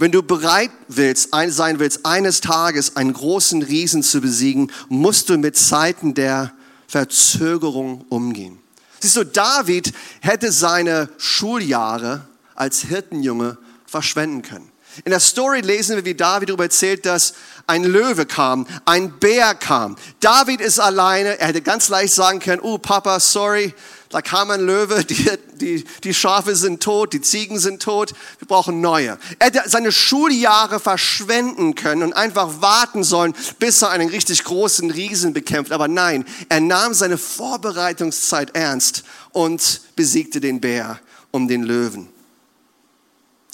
wenn 0.00 0.12
du 0.12 0.22
bereit 0.22 0.70
willst, 0.88 1.28
sein 1.48 1.78
willst, 1.78 2.06
eines 2.06 2.40
Tages 2.40 2.96
einen 2.96 3.12
großen 3.12 3.62
Riesen 3.62 4.02
zu 4.02 4.20
besiegen, 4.20 4.72
musst 4.88 5.28
du 5.28 5.36
mit 5.36 5.56
Zeiten 5.56 6.14
der 6.14 6.52
Verzögerung 6.88 8.06
umgehen. 8.08 8.58
Siehst 8.98 9.16
du, 9.16 9.24
David 9.24 9.92
hätte 10.20 10.52
seine 10.52 11.08
Schuljahre 11.18 12.26
als 12.54 12.80
Hirtenjunge 12.80 13.58
verschwenden 13.86 14.42
können. 14.42 14.70
In 15.04 15.10
der 15.10 15.20
Story 15.20 15.60
lesen 15.60 15.96
wir, 15.96 16.04
wie 16.04 16.14
David 16.14 16.48
darüber 16.48 16.64
erzählt, 16.64 17.06
dass 17.06 17.34
ein 17.66 17.84
Löwe 17.84 18.26
kam, 18.26 18.66
ein 18.86 19.18
Bär 19.18 19.54
kam. 19.54 19.96
David 20.18 20.60
ist 20.60 20.80
alleine. 20.80 21.38
Er 21.38 21.48
hätte 21.48 21.62
ganz 21.62 21.88
leicht 21.88 22.12
sagen 22.12 22.40
können, 22.40 22.60
oh 22.60 22.78
Papa, 22.78 23.20
sorry, 23.20 23.72
da 24.10 24.20
kam 24.22 24.50
ein 24.50 24.60
Löwe, 24.60 25.04
die, 25.04 25.30
die, 25.54 25.84
die 26.02 26.14
Schafe 26.14 26.56
sind 26.56 26.82
tot, 26.82 27.12
die 27.12 27.20
Ziegen 27.20 27.60
sind 27.60 27.80
tot, 27.80 28.12
wir 28.40 28.48
brauchen 28.48 28.80
neue. 28.80 29.18
Er 29.38 29.46
hätte 29.46 29.62
seine 29.66 29.92
Schuljahre 29.92 30.80
verschwenden 30.80 31.76
können 31.76 32.02
und 32.02 32.12
einfach 32.12 32.60
warten 32.60 33.04
sollen, 33.04 33.34
bis 33.60 33.82
er 33.82 33.90
einen 33.90 34.08
richtig 34.08 34.42
großen 34.42 34.90
Riesen 34.90 35.32
bekämpft. 35.32 35.70
Aber 35.70 35.86
nein, 35.86 36.24
er 36.48 36.60
nahm 36.60 36.92
seine 36.92 37.18
Vorbereitungszeit 37.18 38.56
ernst 38.56 39.04
und 39.30 39.80
besiegte 39.94 40.40
den 40.40 40.60
Bär 40.60 40.98
um 41.30 41.46
den 41.46 41.62
Löwen. 41.62 42.08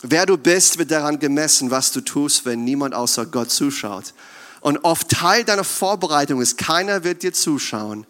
Wer 0.02 0.24
du 0.24 0.38
bist, 0.38 0.78
wird 0.78 0.90
daran 0.90 1.18
gemessen, 1.18 1.70
was 1.70 1.92
du 1.92 2.00
tust, 2.00 2.46
wenn 2.46 2.64
niemand 2.64 2.94
außer 2.94 3.26
Gott 3.26 3.50
zuschaut. 3.50 4.14
Und 4.60 4.84
oft 4.84 5.10
Teil 5.10 5.44
deiner 5.44 5.64
Vorbereitung 5.64 6.40
ist, 6.40 6.56
keiner 6.56 7.04
wird 7.04 7.22
dir 7.22 7.34
zuschauen. 7.34 8.06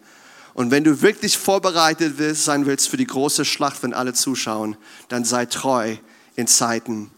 Und 0.57 0.71
wenn 0.71 0.83
du 0.83 1.03
wirklich 1.03 1.37
vorbereitet 1.37 2.15
sein 2.35 2.65
willst 2.65 2.89
für 2.89 2.97
die 2.97 3.05
große 3.05 3.45
Schlacht, 3.45 3.83
wenn 3.83 3.93
alle 3.93 4.13
zuschauen, 4.13 4.75
dann 5.07 5.23
sei 5.23 5.45
treu 5.45 5.97
in 6.35 6.47
Zeiten 6.47 7.11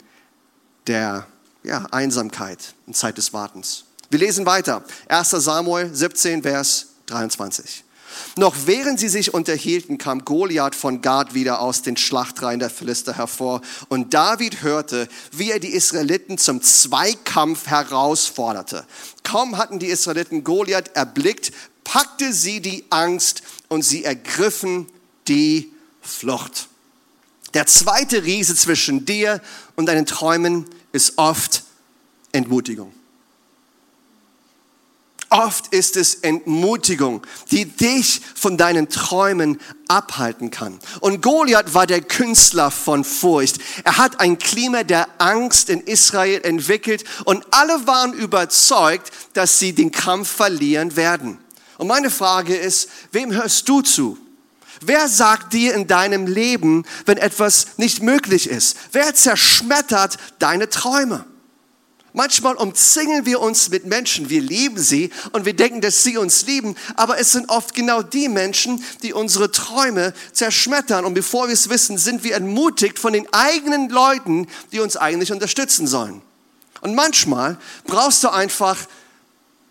der 0.87 1.25
ja, 1.63 1.85
Einsamkeit, 1.91 2.73
in 2.85 2.93
Zeit 2.93 3.17
des 3.17 3.31
Wartens. 3.31 3.85
Wir 4.09 4.19
lesen 4.19 4.45
weiter. 4.45 4.83
1 5.07 5.29
Samuel 5.29 5.89
17, 5.95 6.43
Vers 6.43 6.87
23. 7.05 7.85
Noch 8.35 8.55
während 8.65 8.99
sie 8.99 9.07
sich 9.07 9.33
unterhielten, 9.33 9.97
kam 9.97 10.25
Goliath 10.25 10.75
von 10.75 11.01
Gad 11.01 11.33
wieder 11.33 11.61
aus 11.61 11.81
den 11.81 11.97
Schlachtreihen 11.97 12.59
der 12.59 12.69
Philister 12.69 13.15
hervor. 13.15 13.61
Und 13.87 14.13
David 14.13 14.63
hörte, 14.63 15.07
wie 15.31 15.51
er 15.51 15.59
die 15.59 15.73
Israeliten 15.73 16.37
zum 16.37 16.61
Zweikampf 16.61 17.67
herausforderte. 17.67 18.85
Kaum 19.23 19.57
hatten 19.57 19.79
die 19.79 19.87
Israeliten 19.87 20.43
Goliath 20.43 20.95
erblickt, 20.95 21.51
packte 21.91 22.33
sie 22.33 22.59
die 22.59 22.85
Angst 22.91 23.41
und 23.67 23.81
sie 23.81 24.03
ergriffen 24.03 24.85
die 25.27 25.71
Flucht. 26.01 26.67
Der 27.55 27.65
zweite 27.65 28.23
Riese 28.23 28.55
zwischen 28.55 29.05
dir 29.05 29.41
und 29.75 29.87
deinen 29.87 30.05
Träumen 30.05 30.65
ist 30.91 31.17
oft 31.17 31.63
Entmutigung. 32.31 32.93
Oft 35.31 35.73
ist 35.73 35.97
es 35.97 36.15
Entmutigung, 36.15 37.25
die 37.49 37.65
dich 37.65 38.21
von 38.35 38.55
deinen 38.57 38.89
Träumen 38.89 39.59
abhalten 39.87 40.51
kann. 40.51 40.77
Und 40.99 41.21
Goliath 41.23 41.73
war 41.73 41.87
der 41.87 42.01
Künstler 42.01 42.69
von 42.69 43.03
Furcht. 43.03 43.57
Er 43.83 43.97
hat 43.97 44.19
ein 44.19 44.37
Klima 44.37 44.83
der 44.83 45.07
Angst 45.19 45.69
in 45.69 45.81
Israel 45.81 46.41
entwickelt 46.43 47.03
und 47.25 47.45
alle 47.49 47.87
waren 47.87 48.13
überzeugt, 48.13 49.11
dass 49.33 49.57
sie 49.57 49.73
den 49.73 49.91
Kampf 49.91 50.29
verlieren 50.29 50.95
werden. 50.95 51.39
Und 51.79 51.87
meine 51.87 52.11
Frage 52.11 52.57
ist, 52.57 52.89
wem 53.13 53.31
hörst 53.31 53.69
du 53.69 53.81
zu? 53.81 54.17
Wer 54.81 55.07
sagt 55.07 55.53
dir 55.53 55.73
in 55.73 55.87
deinem 55.87 56.27
Leben, 56.27 56.85
wenn 57.05 57.17
etwas 57.17 57.67
nicht 57.77 58.03
möglich 58.03 58.49
ist? 58.49 58.75
Wer 58.91 59.15
zerschmettert 59.15 60.17
deine 60.39 60.67
Träume? 60.67 61.23
Manchmal 62.11 62.55
umzingeln 62.55 63.25
wir 63.25 63.39
uns 63.39 63.69
mit 63.69 63.85
Menschen, 63.85 64.29
wir 64.29 64.41
lieben 64.41 64.77
sie 64.77 65.09
und 65.31 65.45
wir 65.45 65.55
denken, 65.55 65.79
dass 65.79 66.03
sie 66.03 66.17
uns 66.17 66.45
lieben, 66.45 66.75
aber 66.97 67.17
es 67.17 67.31
sind 67.31 67.49
oft 67.49 67.73
genau 67.73 68.01
die 68.01 68.27
Menschen, 68.27 68.83
die 69.01 69.13
unsere 69.13 69.49
Träume 69.49 70.13
zerschmettern. 70.33 71.05
Und 71.05 71.13
bevor 71.13 71.47
wir 71.47 71.53
es 71.53 71.69
wissen, 71.69 71.97
sind 71.97 72.25
wir 72.25 72.35
entmutigt 72.35 72.99
von 72.99 73.13
den 73.13 73.25
eigenen 73.31 73.87
Leuten, 73.87 74.47
die 74.73 74.81
uns 74.81 74.97
eigentlich 74.97 75.31
unterstützen 75.31 75.87
sollen. 75.87 76.21
Und 76.81 76.93
manchmal 76.93 77.57
brauchst 77.85 78.21
du 78.25 78.27
einfach 78.27 78.77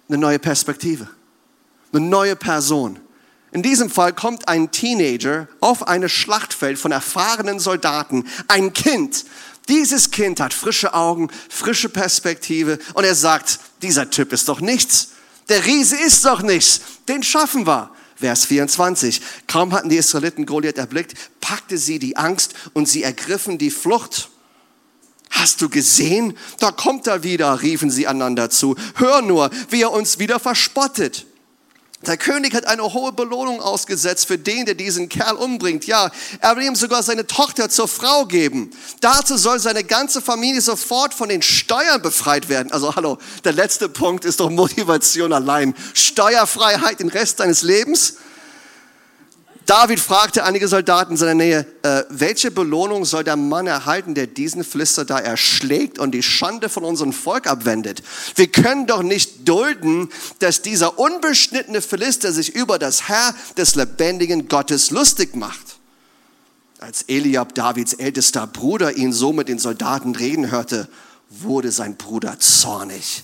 eine 0.09 0.17
neue 0.17 0.38
Perspektive, 0.38 1.11
eine 1.92 2.04
neue 2.04 2.37
Person. 2.37 2.99
In 3.50 3.62
diesem 3.62 3.90
Fall 3.90 4.12
kommt 4.12 4.47
ein 4.49 4.71
Teenager 4.71 5.49
auf 5.61 5.88
ein 5.88 6.07
Schlachtfeld 6.09 6.78
von 6.78 6.92
erfahrenen 6.92 7.59
Soldaten, 7.59 8.26
ein 8.47 8.75
Kind, 8.75 9.25
dieses 9.68 10.11
Kind 10.11 10.40
hat 10.40 10.54
frische 10.54 10.95
Augen, 10.95 11.28
frische 11.49 11.90
Perspektive 11.90 12.78
und 12.95 13.04
er 13.04 13.14
sagt, 13.14 13.61
dieser 13.83 14.09
Typ 14.11 14.33
ist 14.33 14.49
doch 14.49 14.61
nichts. 14.61 15.11
Der 15.50 15.66
Riese 15.66 15.97
ist 15.97 16.25
doch 16.25 16.42
nichts. 16.42 16.80
Den 17.07 17.23
schaffen 17.23 17.66
wir. 17.66 17.90
Vers 18.16 18.47
24. 18.47 19.21
Kaum 19.47 19.73
hatten 19.73 19.90
die 19.90 19.97
Israeliten 19.97 20.47
Goliath 20.47 20.78
erblickt, 20.78 21.14
packte 21.40 21.78
sie 21.78 21.99
die 21.99 22.16
Angst 22.16 22.54
und 22.73 22.88
sie 22.88 23.02
ergriffen 23.02 23.59
die 23.59 23.71
Flucht. 23.71 24.30
Hast 25.30 25.61
du 25.61 25.68
gesehen? 25.68 26.37
Da 26.59 26.73
kommt 26.73 27.07
er 27.07 27.23
wieder, 27.23 27.62
riefen 27.62 27.90
sie 27.90 28.09
einander 28.09 28.50
zu. 28.50 28.75
Hör 28.95 29.23
nur, 29.23 29.50
wie 29.68 29.83
er 29.83 29.92
uns 29.92 30.18
wieder 30.18 30.40
verspottet. 30.40 31.26
Der 32.07 32.17
König 32.17 32.55
hat 32.55 32.64
eine 32.67 32.93
hohe 32.93 33.12
Belohnung 33.12 33.61
ausgesetzt 33.61 34.28
für 34.28 34.38
den, 34.38 34.67
der 34.67 34.76
diesen 34.76 35.09
Kerl 35.09 35.35
umbringt. 35.35 35.85
Ja, 35.85 36.12
er 36.40 36.57
will 36.57 36.64
ihm 36.64 36.76
sogar 36.76 37.02
seine 37.02 37.26
Tochter 37.26 37.71
zur 37.71 37.88
Frau 37.88 38.25
geben. 38.25 38.71
Dazu 39.00 39.37
soll 39.37 39.59
seine 39.59 39.83
ganze 39.83 40.23
Familie 40.23 40.61
sofort 40.61 41.12
von 41.12 41.28
den 41.28 41.43
Steuern 41.43 42.00
befreit 42.00 42.49
werden. 42.49 42.71
Also 42.71 42.95
hallo, 42.95 43.19
der 43.43 43.52
letzte 43.52 43.88
Punkt 43.88 44.25
ist 44.25 44.38
doch 44.38 44.49
Motivation 44.49 45.33
allein. 45.33 45.75
Steuerfreiheit 45.93 47.00
den 47.00 47.09
Rest 47.09 47.40
deines 47.40 47.62
Lebens? 47.62 48.14
David 49.69 50.01
fragte 50.01 50.45
einige 50.45 50.67
Soldaten 50.67 51.11
in 51.11 51.17
seiner 51.19 51.35
Nähe, 51.35 51.67
äh, 51.83 52.03
welche 52.09 52.51
Belohnung 52.51 53.05
soll 53.05 53.23
der 53.23 53.37
Mann 53.37 53.67
erhalten, 53.67 54.15
der 54.15 54.27
diesen 54.27 54.65
Philister 54.65 55.05
da 55.05 55.19
erschlägt 55.19 55.99
und 55.99 56.13
die 56.13 56.23
Schande 56.23 56.71
von 56.71 56.85
unserem 56.85 57.13
Volk 57.13 57.47
abwendet? 57.47 58.03
Wir 58.35 58.47
können 58.47 58.87
doch 58.87 59.03
nicht 59.03 59.47
dulden, 59.47 60.09
dass 60.39 60.63
dieser 60.63 60.99
unbeschnittene 60.99 61.83
Philister 61.83 62.33
sich 62.33 62.55
über 62.55 62.79
das 62.79 63.11
Herr 63.11 63.35
des 63.59 63.75
lebendigen 63.75 64.49
Gottes 64.49 64.91
lustig 64.91 65.37
macht. 65.37 65.77
Als 66.79 67.03
Eliab, 67.03 67.55
Davids 67.55 67.93
ältester 67.93 68.47
Bruder, 68.47 68.97
ihn 68.97 69.13
so 69.13 69.35
mit 69.35 69.49
den 69.49 69.59
Soldaten 69.59 70.17
reden 70.17 70.51
hörte, 70.51 70.89
wurde 71.29 71.73
sein 71.73 71.99
Bruder 71.99 72.41
zornig. 72.41 73.23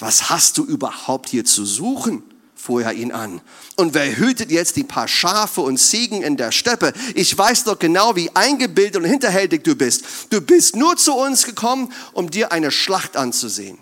Was 0.00 0.28
hast 0.28 0.58
du 0.58 0.66
überhaupt 0.66 1.30
hier 1.30 1.46
zu 1.46 1.64
suchen? 1.64 2.22
Fuhr 2.58 2.82
er 2.82 2.92
ihn 2.92 3.12
an. 3.12 3.40
Und 3.76 3.94
wer 3.94 4.16
hütet 4.16 4.50
jetzt 4.50 4.76
die 4.76 4.82
paar 4.82 5.08
Schafe 5.08 5.60
und 5.60 5.78
Ziegen 5.78 6.22
in 6.22 6.36
der 6.36 6.50
Steppe? 6.50 6.92
Ich 7.14 7.36
weiß 7.38 7.64
doch 7.64 7.78
genau, 7.78 8.16
wie 8.16 8.34
eingebildet 8.34 8.96
und 8.96 9.04
hinterhältig 9.04 9.62
du 9.62 9.76
bist. 9.76 10.04
Du 10.30 10.40
bist 10.40 10.74
nur 10.76 10.96
zu 10.96 11.14
uns 11.14 11.44
gekommen, 11.44 11.92
um 12.12 12.30
dir 12.30 12.50
eine 12.52 12.70
Schlacht 12.70 13.16
anzusehen. 13.16 13.78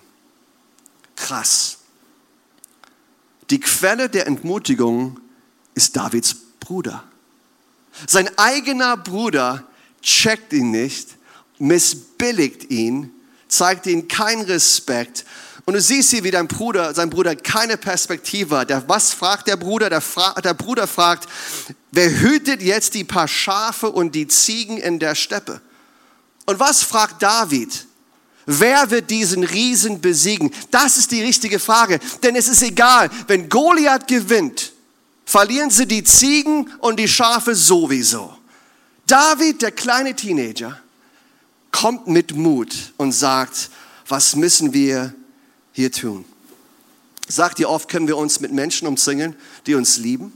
Krass. 1.17 1.79
Die 3.49 3.61
Quelle 3.61 4.11
der 4.11 4.27
Entmutigung 4.27 5.19
ist 5.75 5.97
Davids 5.97 6.37
Bruder. 6.61 7.03
Sein 8.07 8.29
eigener 8.37 8.97
Bruder 8.99 9.65
checkt 10.03 10.53
ihn 10.53 10.71
nicht, 10.71 11.17
missbilligt 11.59 12.71
ihn, 12.71 13.11
zeigt 13.49 13.87
ihm 13.87 14.07
keinen 14.07 14.43
Respekt 14.43 15.25
Und 15.67 15.75
du 15.75 15.81
siehst 15.81 16.11
hier, 16.11 16.23
wie 16.23 16.31
dein 16.31 16.47
Bruder, 16.47 16.95
sein 16.95 17.11
Bruder 17.11 17.35
keine 17.35 17.77
Perspektive 17.77 18.59
hat. 18.59 18.71
Der, 18.71 18.89
was 18.89 19.13
fragt 19.13 19.49
der 19.49 19.57
Bruder? 19.57 19.91
Der, 19.91 20.01
Fra 20.01 20.33
der 20.41 20.55
Bruder 20.55 20.87
fragt, 20.87 21.29
wer 21.91 22.09
hütet 22.21 22.63
jetzt 22.63 22.95
die 22.95 23.03
paar 23.03 23.27
Schafe 23.27 23.91
und 23.91 24.15
die 24.15 24.29
Ziegen 24.29 24.79
in 24.79 25.01
der 25.01 25.17
Steppe? 25.17 25.61
Und 26.47 26.61
was 26.61 26.85
fragt 26.85 27.21
David? 27.21 27.85
Wer 28.47 28.91
wird 28.93 29.11
diesen 29.11 29.43
Riesen 29.43 30.01
besiegen? 30.01 30.53
Das 30.71 30.99
ist 30.99 31.11
die 31.11 31.23
richtige 31.23 31.59
Frage. 31.59 31.99
Denn 32.23 32.37
es 32.37 32.47
ist 32.47 32.63
egal, 32.63 33.11
wenn 33.27 33.49
Goliath 33.49 34.07
gewinnt, 34.07 34.73
verlieren 35.25 35.71
sie 35.71 35.87
die 35.87 36.05
Ziegen 36.05 36.71
und 36.79 37.01
die 37.01 37.09
Schafe 37.09 37.57
sowieso. 37.57 38.39
David, 39.05 39.63
der 39.63 39.73
kleine 39.73 40.15
Teenager, 40.15 40.81
kommt 41.73 42.07
mit 42.07 42.37
Mut 42.37 42.93
und 42.99 43.11
sagt, 43.11 43.69
was 44.07 44.37
müssen 44.37 44.73
wir 44.73 45.13
hier 45.77 45.93
tun? 45.93 46.25
Sagt 47.29 47.59
ihr 47.59 47.69
oft, 47.69 47.91
können 47.91 48.09
wir 48.09 48.17
uns 48.17 48.41
mit 48.41 48.51
Menschen 48.51 48.89
umzingeln, 48.89 49.37
die 49.67 49.75
uns 49.75 49.99
lieben? 49.99 50.33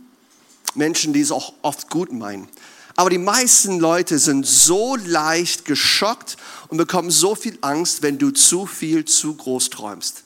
Menschen, 0.75 1.14
die 1.14 1.23
es 1.23 1.32
auch 1.32 1.54
oft 1.62 1.88
gut 1.88 2.12
meinen. 2.12 2.47
Aber 2.94 3.09
die 3.09 3.16
meisten 3.16 3.80
Leute 3.80 4.18
sind 4.18 4.47
so 4.47 4.97
leicht 4.97 5.64
geschockt 5.64 6.37
und 6.68 6.76
bekommen 6.76 7.11
so 7.11 7.35
viel 7.35 7.56
Angst, 7.62 8.02
wenn 8.02 8.18
du 8.18 8.32
zu 8.32 8.66
viel, 8.66 9.06
zu 9.06 9.35
groß 9.35 9.70
träumst. 9.70 10.25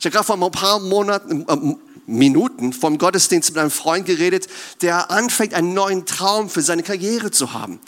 Ich 0.00 0.04
habe 0.04 0.12
gerade 0.12 0.26
vor 0.26 0.42
ein 0.42 0.50
paar 0.50 0.80
Monaten, 0.80 1.46
äh, 1.48 1.76
Minuten 2.06 2.72
vom 2.72 2.98
Gottesdienst 2.98 3.50
mit 3.50 3.58
einem 3.58 3.70
Freund 3.70 4.06
geredet, 4.06 4.48
der 4.80 5.12
anfängt, 5.12 5.54
einen 5.54 5.72
neuen 5.72 6.04
Traum 6.04 6.50
für 6.50 6.62
seine 6.62 6.82
Karriere 6.82 7.30
zu 7.30 7.52
haben. 7.52 7.78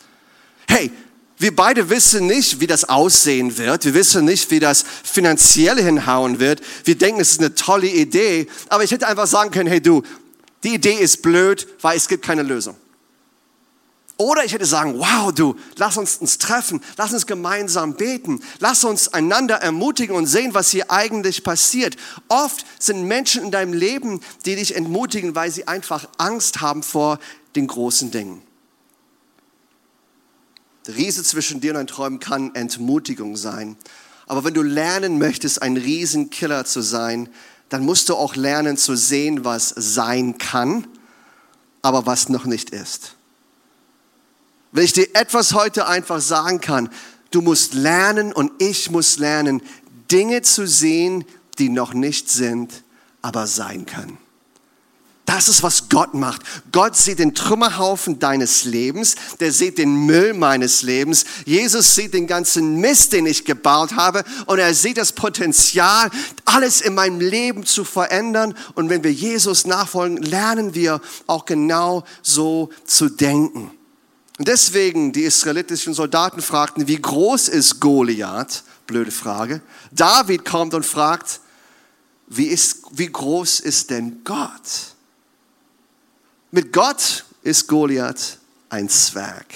Hey, 0.68 0.92
wir 1.40 1.56
beide 1.56 1.88
wissen 1.88 2.26
nicht, 2.26 2.61
wie 2.61 2.66
das 2.66 2.85
aussehen 2.85 3.56
wird. 3.56 3.87
Wir 3.87 3.94
wissen 3.94 4.26
nicht, 4.26 4.50
wie 4.50 4.61
das 4.61 4.85
finanziell 5.02 5.82
hinhauen 5.82 6.38
wird. 6.38 6.61
Wir 6.85 6.99
denken, 6.99 7.18
es 7.18 7.32
ist 7.32 7.40
eine 7.40 7.54
tolle 7.54 7.88
Idee. 7.88 8.47
Aber 8.68 8.85
ich 8.85 8.90
hätte 8.90 9.09
einfach 9.09 9.26
sagen 9.26 9.50
können, 9.50 9.68
hey 9.68 9.80
du, 9.80 10.02
die 10.64 10.75
Idee 10.75 10.97
ist 10.97 11.23
blöd, 11.23 11.66
weil 11.80 11.97
es 11.97 12.09
gibt 12.09 12.26
keine 12.26 12.42
Lösung. 12.42 12.76
Oder 14.18 14.44
ich 14.44 14.52
hätte 14.52 14.66
sagen, 14.66 14.99
wow, 14.99 15.32
du, 15.32 15.56
lass 15.76 15.97
uns 15.97 16.18
uns 16.18 16.37
treffen, 16.37 16.82
lass 16.99 17.14
uns 17.14 17.26
gemeinsam 17.26 17.94
beten, 17.94 18.42
lass 18.59 18.85
uns 18.85 19.09
einander 19.09 19.54
ermutigen 19.62 20.14
und 20.14 20.26
sehen, 20.26 20.52
was 20.52 20.70
hier 20.70 20.90
eigentlich 20.90 21.42
passiert. 21.42 21.97
Oft 22.28 22.66
sind 22.78 23.04
Menschen 23.04 23.44
in 23.44 23.50
deinem 23.50 23.73
Leben, 23.73 24.20
die 24.44 24.56
dich 24.56 24.76
entmutigen, 24.76 25.35
weil 25.35 25.50
sie 25.50 25.66
einfach 25.66 26.06
Angst 26.18 26.61
haben 26.61 26.82
vor 26.82 27.18
den 27.56 27.66
großen 27.66 28.11
Dingen. 28.11 28.42
Der 30.87 30.96
Riese 30.96 31.22
zwischen 31.22 31.60
dir 31.60 31.70
und 31.70 31.76
deinen 31.76 31.87
Träumen 31.87 32.20
kann 32.20 32.54
Entmutigung 32.54 33.37
sein. 33.37 33.76
Aber 34.26 34.44
wenn 34.44 34.54
du 34.54 34.62
lernen 34.62 35.18
möchtest, 35.18 35.60
ein 35.60 35.76
Riesenkiller 35.76 36.64
zu 36.64 36.80
sein, 36.80 37.28
dann 37.68 37.84
musst 37.84 38.08
du 38.08 38.14
auch 38.14 38.37
lernen 38.37 38.76
zu 38.76 38.96
sehen, 38.96 39.44
was 39.44 39.68
sein 39.76 40.38
kann, 40.38 40.87
aber 41.82 42.06
was 42.06 42.28
noch 42.28 42.44
nicht 42.44 42.70
ist. 42.70 43.14
Wenn 44.72 44.84
ich 44.84 44.92
dir 44.92 45.08
etwas 45.14 45.54
heute 45.54 45.87
einfach 45.87 46.20
sagen 46.20 46.60
kann, 46.60 46.90
du 47.30 47.42
musst 47.42 47.75
lernen 47.75 48.32
und 48.32 48.52
ich 48.58 48.90
muss 48.90 49.18
lernen, 49.18 49.62
Dinge 50.10 50.42
zu 50.42 50.66
sehen, 50.66 51.25
die 51.58 51.68
noch 51.68 51.94
nicht 51.94 52.30
sind, 52.30 52.84
aber 53.22 53.46
sein 53.46 53.87
können. 53.87 54.18
Das 55.30 55.46
ist, 55.46 55.62
was 55.62 55.88
Gott 55.88 56.12
macht. 56.12 56.42
Gott 56.72 56.96
sieht 56.96 57.20
den 57.20 57.37
Trümmerhaufen 57.37 58.18
deines 58.18 58.64
Lebens, 58.64 59.14
der 59.38 59.52
sieht 59.52 59.78
den 59.78 59.94
Müll 59.94 60.34
meines 60.34 60.82
Lebens. 60.82 61.25
Jesus 61.44 61.94
sieht 61.94 62.14
den 62.14 62.26
ganzen 62.26 62.80
Mist, 62.80 63.12
den 63.12 63.26
ich 63.26 63.44
gebaut 63.44 63.94
habe 63.94 64.25
und 64.46 64.58
er 64.58 64.75
sieht 64.75 64.96
das 64.96 65.12
Potenzial, 65.12 66.10
alles 66.46 66.80
in 66.80 66.94
meinem 66.94 67.20
Leben 67.20 67.64
zu 67.64 67.84
verändern. 67.84 68.56
Und 68.75 68.90
wenn 68.90 69.04
wir 69.04 69.12
Jesus 69.12 69.66
nachfolgen, 69.66 70.16
lernen 70.16 70.75
wir 70.75 71.00
auch 71.28 71.44
genau 71.44 72.02
so 72.22 72.70
zu 72.84 73.08
denken. 73.08 73.70
Und 74.37 74.49
deswegen 74.49 75.12
die 75.12 75.22
israelitischen 75.22 75.94
Soldaten 75.94 76.42
fragten, 76.42 76.88
wie 76.88 77.00
groß 77.00 77.46
ist 77.46 77.78
Goliath? 77.78 78.64
Blöde 78.88 79.12
Frage. 79.12 79.60
David 79.93 80.45
kommt 80.45 80.75
und 80.75 80.84
fragt, 80.84 81.38
wie, 82.26 82.47
ist, 82.47 82.78
wie 82.90 83.06
groß 83.06 83.60
ist 83.60 83.90
denn 83.90 84.25
Gott? 84.25 84.97
Mit 86.52 86.73
Gott 86.73 87.25
ist 87.43 87.69
Goliath 87.69 88.39
ein 88.69 88.89
Zwerg. 88.89 89.47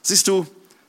Siehst 0.00 0.26
du, 0.26 0.46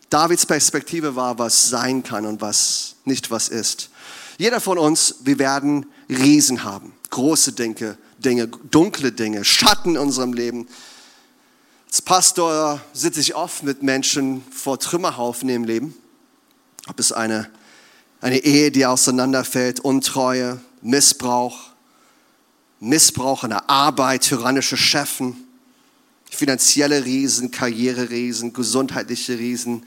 Davids 0.10 0.46
Perspektive 0.46 1.16
war, 1.16 1.38
was 1.38 1.70
sein 1.70 2.04
kann 2.04 2.26
und 2.26 2.42
was 2.42 2.96
nicht 3.06 3.30
was 3.30 3.50
ist. 3.50 3.90
Jeder 4.38 4.62
von 4.62 4.78
uns, 4.78 5.16
wir 5.24 5.38
werden 5.38 5.86
Riesen 6.10 6.64
haben. 6.64 6.94
Große 7.10 7.52
Dinge, 7.52 7.98
Dinge, 8.18 8.48
dunkle 8.48 9.12
Dinge, 9.12 9.44
Schatten 9.44 9.92
in 9.92 9.98
unserem 9.98 10.34
Leben. 10.34 10.68
Als 11.88 12.02
Pastor 12.02 12.80
sitze 12.94 13.20
ich 13.20 13.36
oft 13.36 13.64
mit 13.64 13.84
Menschen 13.84 14.44
vor 14.52 14.80
Trümmerhaufen 14.80 15.50
im 15.50 15.66
Leben. 15.66 15.96
Ob 16.88 17.00
es 17.00 17.12
eine, 17.12 17.50
eine 18.22 18.40
Ehe, 18.40 18.72
die 18.72 18.86
auseinanderfällt, 18.86 19.82
Untreue, 19.82 20.62
Missbrauch, 20.82 21.72
Missbrauch 22.80 23.44
in 23.44 23.50
der 23.50 23.70
Arbeit, 23.70 24.24
tyrannische 24.24 24.78
Chefen, 24.78 25.36
finanzielle 26.30 27.06
Riesen, 27.06 27.52
Karriereriesen, 27.52 28.54
gesundheitliche 28.54 29.38
Riesen. 29.38 29.84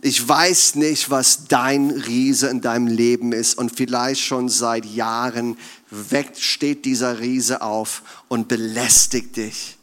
Ich 0.00 0.26
weiß 0.26 0.76
nicht, 0.76 1.10
was 1.10 1.46
dein 1.46 1.90
Riese 1.90 2.48
in 2.48 2.60
deinem 2.60 2.86
Leben 2.86 3.32
ist 3.32 3.56
und 3.56 3.76
vielleicht 3.76 4.22
schon 4.22 4.48
seit 4.48 4.84
Jahren 4.84 5.56
weg 5.90 6.32
steht 6.38 6.84
dieser 6.84 7.20
Riese 7.20 7.62
auf 7.62 8.02
und 8.28 8.48
belästigt 8.48 9.36
dich 9.36 9.76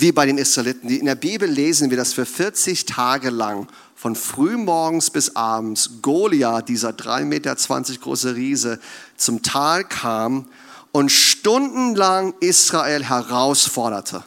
wie 0.00 0.12
bei 0.12 0.26
den 0.26 0.38
Israeliten. 0.38 0.88
In 0.88 1.06
der 1.06 1.14
Bibel 1.14 1.48
lesen 1.48 1.90
wir, 1.90 1.96
dass 1.96 2.12
für 2.12 2.26
40 2.26 2.86
Tage 2.86 3.30
lang 3.30 3.66
von 3.96 4.14
frühmorgens 4.14 5.10
bis 5.10 5.34
abends 5.34 5.90
Goliath, 6.02 6.68
dieser 6.68 6.90
3,20 6.90 7.24
Meter 7.24 7.56
große 8.00 8.36
Riese, 8.36 8.78
zum 9.16 9.42
Tal 9.42 9.84
kam 9.84 10.46
und 10.92 11.10
stundenlang 11.10 12.34
Israel 12.40 13.04
herausforderte. 13.04 14.24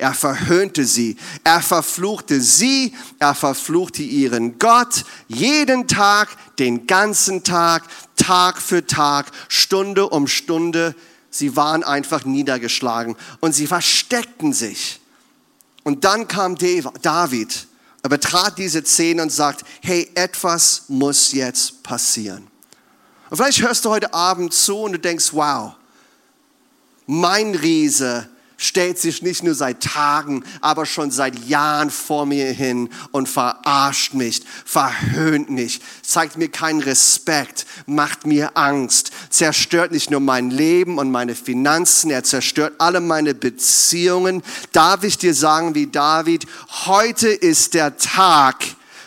Er 0.00 0.14
verhöhnte 0.14 0.86
sie, 0.86 1.18
er 1.44 1.60
verfluchte 1.60 2.40
sie, 2.40 2.94
er 3.18 3.34
verfluchte 3.34 4.02
ihren 4.02 4.58
Gott 4.58 5.04
jeden 5.28 5.88
Tag, 5.88 6.30
den 6.58 6.86
ganzen 6.86 7.44
Tag, 7.44 7.84
Tag 8.16 8.62
für 8.62 8.86
Tag, 8.86 9.30
Stunde 9.48 10.08
um 10.08 10.26
Stunde. 10.26 10.94
Sie 11.28 11.54
waren 11.54 11.84
einfach 11.84 12.24
niedergeschlagen 12.24 13.14
und 13.40 13.54
sie 13.54 13.66
versteckten 13.66 14.54
sich. 14.54 15.00
Und 15.84 16.04
dann 16.04 16.28
kam 16.28 16.56
David, 16.56 17.66
er 18.02 18.08
betrat 18.08 18.56
diese 18.56 18.82
Szene 18.82 19.22
und 19.22 19.30
sagt, 19.30 19.64
hey, 19.82 20.10
etwas 20.14 20.84
muss 20.88 21.32
jetzt 21.32 21.82
passieren. 21.82 22.46
Und 23.28 23.36
vielleicht 23.36 23.60
hörst 23.60 23.84
du 23.84 23.90
heute 23.90 24.14
Abend 24.14 24.54
zu 24.54 24.78
und 24.78 24.92
du 24.92 24.98
denkst, 24.98 25.32
wow, 25.32 25.74
mein 27.10 27.56
Riese 27.56 28.28
stellt 28.56 28.98
sich 29.00 29.20
nicht 29.20 29.42
nur 29.42 29.54
seit 29.54 29.82
Tagen, 29.82 30.44
aber 30.60 30.86
schon 30.86 31.10
seit 31.10 31.48
Jahren 31.48 31.90
vor 31.90 32.24
mir 32.24 32.52
hin 32.52 32.88
und 33.10 33.28
verarscht 33.28 34.14
mich, 34.14 34.42
verhöhnt 34.64 35.50
mich, 35.50 35.80
zeigt 36.02 36.38
mir 36.38 36.48
keinen 36.48 36.80
Respekt, 36.80 37.66
macht 37.86 38.26
mir 38.26 38.56
Angst, 38.56 39.10
zerstört 39.28 39.90
nicht 39.90 40.12
nur 40.12 40.20
mein 40.20 40.50
Leben 40.50 40.98
und 40.98 41.10
meine 41.10 41.34
Finanzen, 41.34 42.10
er 42.10 42.22
zerstört 42.22 42.74
alle 42.78 43.00
meine 43.00 43.34
Beziehungen. 43.34 44.42
Darf 44.70 45.02
ich 45.02 45.18
dir 45.18 45.34
sagen, 45.34 45.74
wie 45.74 45.88
David, 45.88 46.46
heute 46.86 47.28
ist 47.28 47.74
der 47.74 47.96
Tag, 47.96 48.56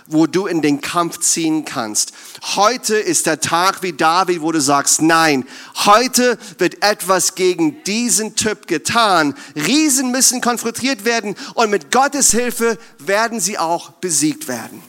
wo 0.08 0.28
du 0.28 0.46
in 0.48 0.62
den 0.62 0.82
Kampf 0.82 1.20
ziehen 1.20 1.64
kannst. 1.64 2.12
Heute 2.46 2.98
ist 2.98 3.26
der 3.26 3.40
Tag 3.40 3.84
wie 3.84 3.94
David, 3.94 4.42
wo 4.42 4.52
du 4.52 4.60
sagst, 4.60 5.02
nein, 5.02 5.48
heute 5.86 6.38
wird 6.58 6.84
etwas 6.84 7.36
gegen 7.36 7.82
diesen 7.86 8.36
Typ 8.36 8.68
getan. 8.68 9.34
Riesen 9.56 10.12
müssen 10.12 10.42
konfrontiert 10.42 11.06
werden 11.06 11.36
und 11.54 11.70
mit 11.70 11.90
Gottes 11.90 12.32
Hilfe 12.32 12.78
werden 13.00 13.40
sie 13.40 13.58
auch 13.58 13.92
besiegt 13.92 14.50
werden. 14.50 14.84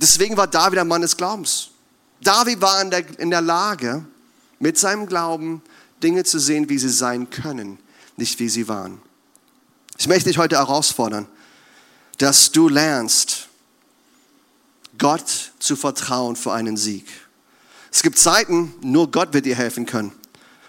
Deswegen 0.00 0.38
war 0.38 0.46
David 0.46 0.78
ein 0.78 0.88
Mann 0.88 1.02
des 1.02 1.18
Glaubens. 1.18 1.68
David 2.22 2.62
war 2.62 2.80
in 2.80 2.90
der, 2.90 3.20
in 3.20 3.28
der 3.28 3.42
Lage, 3.42 4.02
mit 4.58 4.78
seinem 4.78 5.06
Glauben 5.06 5.60
Dinge 6.02 6.24
zu 6.24 6.38
sehen, 6.38 6.70
wie 6.70 6.78
sie 6.78 6.88
sein 6.88 7.28
können, 7.28 7.78
nicht 8.16 8.38
wie 8.38 8.48
sie 8.48 8.68
waren. 8.68 9.02
Ich 9.98 10.08
möchte 10.08 10.30
dich 10.30 10.38
heute 10.38 10.56
herausfordern, 10.56 11.28
dass 12.16 12.52
du 12.52 12.70
lernst, 12.70 13.48
Gott 15.02 15.50
zu 15.58 15.74
vertrauen 15.74 16.36
für 16.36 16.52
einen 16.52 16.76
Sieg. 16.76 17.06
Es 17.90 18.04
gibt 18.04 18.20
Zeiten, 18.20 18.72
nur 18.82 19.10
Gott 19.10 19.34
wird 19.34 19.46
dir 19.46 19.56
helfen 19.56 19.84
können. 19.84 20.12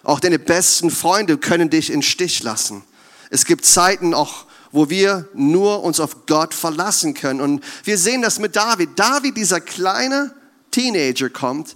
Auch 0.02 0.19
deine 0.19 0.39
besten 0.39 0.89
Freunde 0.89 1.38
können 1.38 1.69
dich 1.69 1.91
in 1.91 2.02
Stich 2.02 2.41
lassen. 2.41 2.84
Es 3.30 3.46
gibt 3.46 3.63
Zeiten 3.63 4.15
auch, 4.15 4.46
wo 4.72 4.89
wir 4.89 5.30
nur 5.36 5.84
uns 5.84 6.00
auf 6.00 6.26
Gott 6.26 6.56
verlassen 6.56 7.13
können. 7.13 7.41
Und 7.41 7.63
wir 7.84 8.00
sehen 8.00 8.24
das 8.24 8.39
mit 8.39 8.56
David. 8.56 8.98
David, 8.98 9.38
dieser 9.38 9.62
kleine 9.62 10.34
Teenager 10.72 11.30
kommt 11.30 11.76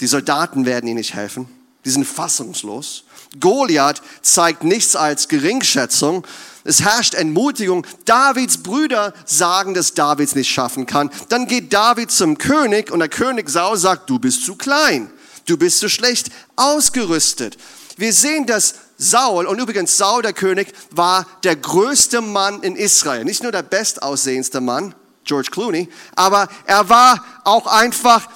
Die 0.00 0.06
Soldaten 0.06 0.66
werden 0.66 0.86
ihnen 0.86 0.98
nicht 0.98 1.14
helfen. 1.14 1.48
Die 1.84 1.90
sind 1.90 2.06
fassungslos. 2.06 3.02
Goliath 3.40 4.00
zeigt 4.22 4.62
nichts 4.62 4.94
als 4.94 5.26
Geringschätzung. 5.26 6.24
Es 6.64 6.80
herrscht 6.80 7.14
Entmutigung. 7.14 7.86
Davids 8.06 8.62
Brüder 8.62 9.12
sagen, 9.26 9.74
dass 9.74 9.92
David 9.92 10.28
es 10.28 10.34
nicht 10.34 10.50
schaffen 10.50 10.86
kann. 10.86 11.10
Dann 11.28 11.46
geht 11.46 11.72
David 11.72 12.10
zum 12.10 12.38
König 12.38 12.90
und 12.90 13.00
der 13.00 13.10
König 13.10 13.50
Saul 13.50 13.76
sagt, 13.76 14.08
du 14.08 14.18
bist 14.18 14.44
zu 14.44 14.56
klein. 14.56 15.10
Du 15.46 15.58
bist 15.58 15.78
zu 15.78 15.90
schlecht 15.90 16.30
ausgerüstet. 16.56 17.58
Wir 17.96 18.12
sehen, 18.12 18.46
dass 18.46 18.74
Saul, 18.96 19.46
und 19.46 19.60
übrigens 19.60 19.96
Saul, 19.96 20.22
der 20.22 20.32
König, 20.32 20.72
war 20.90 21.26
der 21.42 21.56
größte 21.56 22.20
Mann 22.20 22.62
in 22.62 22.76
Israel. 22.76 23.24
Nicht 23.24 23.42
nur 23.42 23.52
der 23.52 23.62
bestaussehendste 23.62 24.60
Mann, 24.60 24.94
George 25.24 25.50
Clooney, 25.50 25.88
aber 26.14 26.48
er 26.64 26.88
war 26.88 27.24
auch 27.44 27.66
einfach 27.66 28.26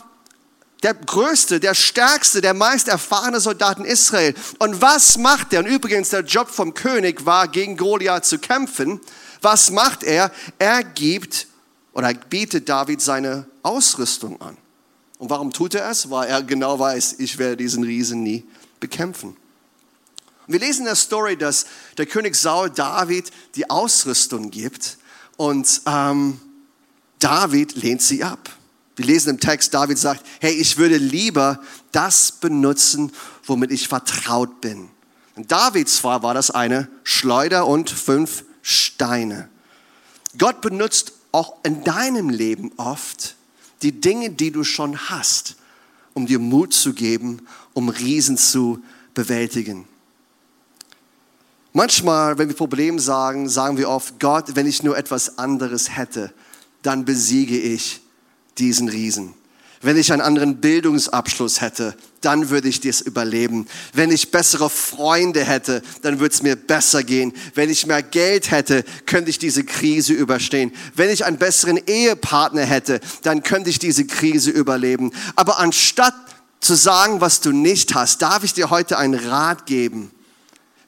der 0.83 0.95
größte, 0.95 1.61
der 1.61 1.75
stärkste, 1.75 2.41
der 2.41 2.55
meist 2.55 2.89
erfahrene 2.89 3.41
Soldat 3.41 3.79
in 3.79 3.85
Israel. 3.85 4.35
Und 4.59 4.81
was 4.81 5.19
macht 5.19 5.53
er? 5.53 5.61
Und 5.61 5.67
übrigens, 5.67 6.11
der 6.11 6.21
Job 6.21 6.49
vom 6.49 6.75
König 6.75 7.27
war, 7.27 7.49
gegen 7.49 7.77
Goliath 7.77 8.25
zu 8.25 8.39
kämpfen. 8.39 9.01
Was 9.43 9.71
macht 9.71 10.05
er? 10.05 10.31
Er 10.59 10.85
gibt 10.85 11.49
oder 11.93 12.15
bietet 12.15 12.69
David 12.69 13.01
seine 13.01 13.47
Ausrüstung 13.63 14.41
an. 14.41 14.57
Und 15.19 15.31
warum 15.31 15.53
tut 15.53 15.75
er 15.75 15.91
es? 15.91 16.11
Weil 16.11 16.29
er 16.29 16.43
genau 16.43 16.79
weiß, 16.79 17.17
ich 17.19 17.39
werde 17.39 17.57
diesen 17.57 17.83
Riesen 17.83 18.23
nie 18.23 18.45
bekämpfen. 18.79 19.37
Wir 20.47 20.61
lesen 20.61 20.81
in 20.81 20.87
der 20.87 20.95
Story, 20.95 21.37
dass 21.37 21.67
der 21.99 22.07
König 22.07 22.35
Saul 22.37 22.71
David 22.71 23.31
die 23.57 23.69
Ausrüstung 23.69 24.51
gibt 24.51 24.97
und 25.37 25.83
ähm, 25.87 26.41
David 27.19 27.75
lehnt 27.77 28.01
sie 28.01 28.25
ab. 28.25 28.49
Wir 28.99 29.07
lesen 29.07 29.31
im 29.31 29.41
Text, 29.41 29.73
David 29.73 29.97
sagt, 29.97 30.27
hey, 30.41 30.53
ich 30.53 30.77
würde 30.77 30.97
lieber 30.97 31.61
das 31.93 32.33
benutzen, 32.33 33.13
womit 33.45 33.71
ich 33.71 33.87
vertraut 33.87 34.61
bin. 34.61 34.89
Und 35.37 35.53
Davids 35.53 35.99
zwar 35.99 36.25
war 36.25 36.35
das 36.35 36.51
eine 36.51 36.89
Schleuder 37.05 37.69
und 37.69 37.91
fünf 37.91 38.45
Steine. 38.61 39.49
Gott 40.37 40.61
benutzt 40.61 41.13
auch 41.31 41.59
in 41.63 41.85
deinem 41.85 42.29
Leben 42.29 42.73
oft 42.77 43.37
die 43.83 44.01
Dinge, 44.01 44.31
die 44.31 44.51
du 44.51 44.65
schon 44.65 44.99
hast, 45.09 45.55
um 46.13 46.27
dir 46.27 46.41
Mut 46.41 46.75
zu 46.75 46.93
geben, 46.93 47.47
um 47.75 47.91
Riesen 47.91 48.37
zu 48.37 48.83
bewältigen. 49.15 49.87
Manchmal, 51.73 52.37
wenn 52.37 52.49
wir 52.49 52.57
Probleme 52.57 52.99
sagen, 52.99 53.49
sagen 53.49 53.77
wir 53.77 53.89
oft, 53.89 54.19
Gott, 54.19 54.57
wenn 54.57 54.67
ich 54.67 54.83
nur 54.83 54.99
etwas 54.99 55.39
anderes 55.39 55.97
hätte, 55.97 56.33
dann 56.83 57.05
besiege 57.05 57.57
ich 57.57 58.01
diesen 58.59 58.89
Riesen. 58.89 59.35
Wenn 59.81 59.97
ich 59.97 60.13
einen 60.13 60.23
anderen 60.23 60.61
Bildungsabschluss 60.61 61.61
hätte, 61.61 61.95
dann 62.21 62.51
würde 62.51 62.69
ich 62.69 62.81
das 62.81 63.01
überleben. 63.01 63.69
Wenn 63.93 64.11
ich 64.11 64.33
bessere 64.33 64.69
Freunde 64.69 65.45
hätte, 65.45 65.83
dann 66.03 66.19
würde 66.19 66.35
es 66.35 66.43
mir 66.43 66.57
besser 66.57 67.05
gehen. 67.05 67.33
Wenn 67.55 67.71
ich 67.71 67.87
mehr 67.87 68.03
Geld 68.03 68.51
hätte, 68.51 68.85
könnte 69.07 69.31
ich 69.31 69.39
diese 69.39 69.63
Krise 69.63 70.15
überstehen. 70.15 70.73
Wenn 70.95 71.11
ich 71.11 71.25
einen 71.25 71.39
besseren 71.39 71.79
Ehepartner 71.87 72.65
hätte, 72.65 73.01
dann 73.23 73.45
könnte 73.45 73.71
ich 73.71 73.79
diese 73.79 74.05
Krise 74.05 74.51
überleben. 74.51 75.13
Aber 75.37 75.61
anstatt 75.61 76.15
zu 76.61 76.75
sagen, 76.75 77.21
was 77.21 77.41
du 77.41 77.53
nicht 77.53 77.95
hast, 77.95 78.21
darf 78.21 78.43
ich 78.43 78.55
dir 78.55 78.71
heute 78.71 78.99
einen 78.99 79.15
Rat 79.15 79.67
geben. 79.67 80.11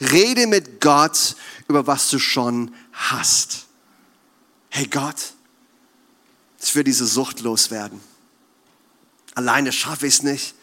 Rede 0.00 0.48
mit 0.48 0.80
Gott 0.80 1.36
über 1.68 1.86
was 1.86 2.10
du 2.10 2.18
schon 2.18 2.74
hast. 2.92 3.66
Hey 4.68 4.86
Gott, 4.86 5.34
ich 6.62 6.74
will 6.74 6.84
diese 6.84 7.06
Sucht 7.06 7.40
loswerden. 7.40 8.00
Alleine 9.34 9.72
schaffe 9.72 10.06
ich 10.06 10.14
es 10.14 10.22
nicht. 10.22 10.54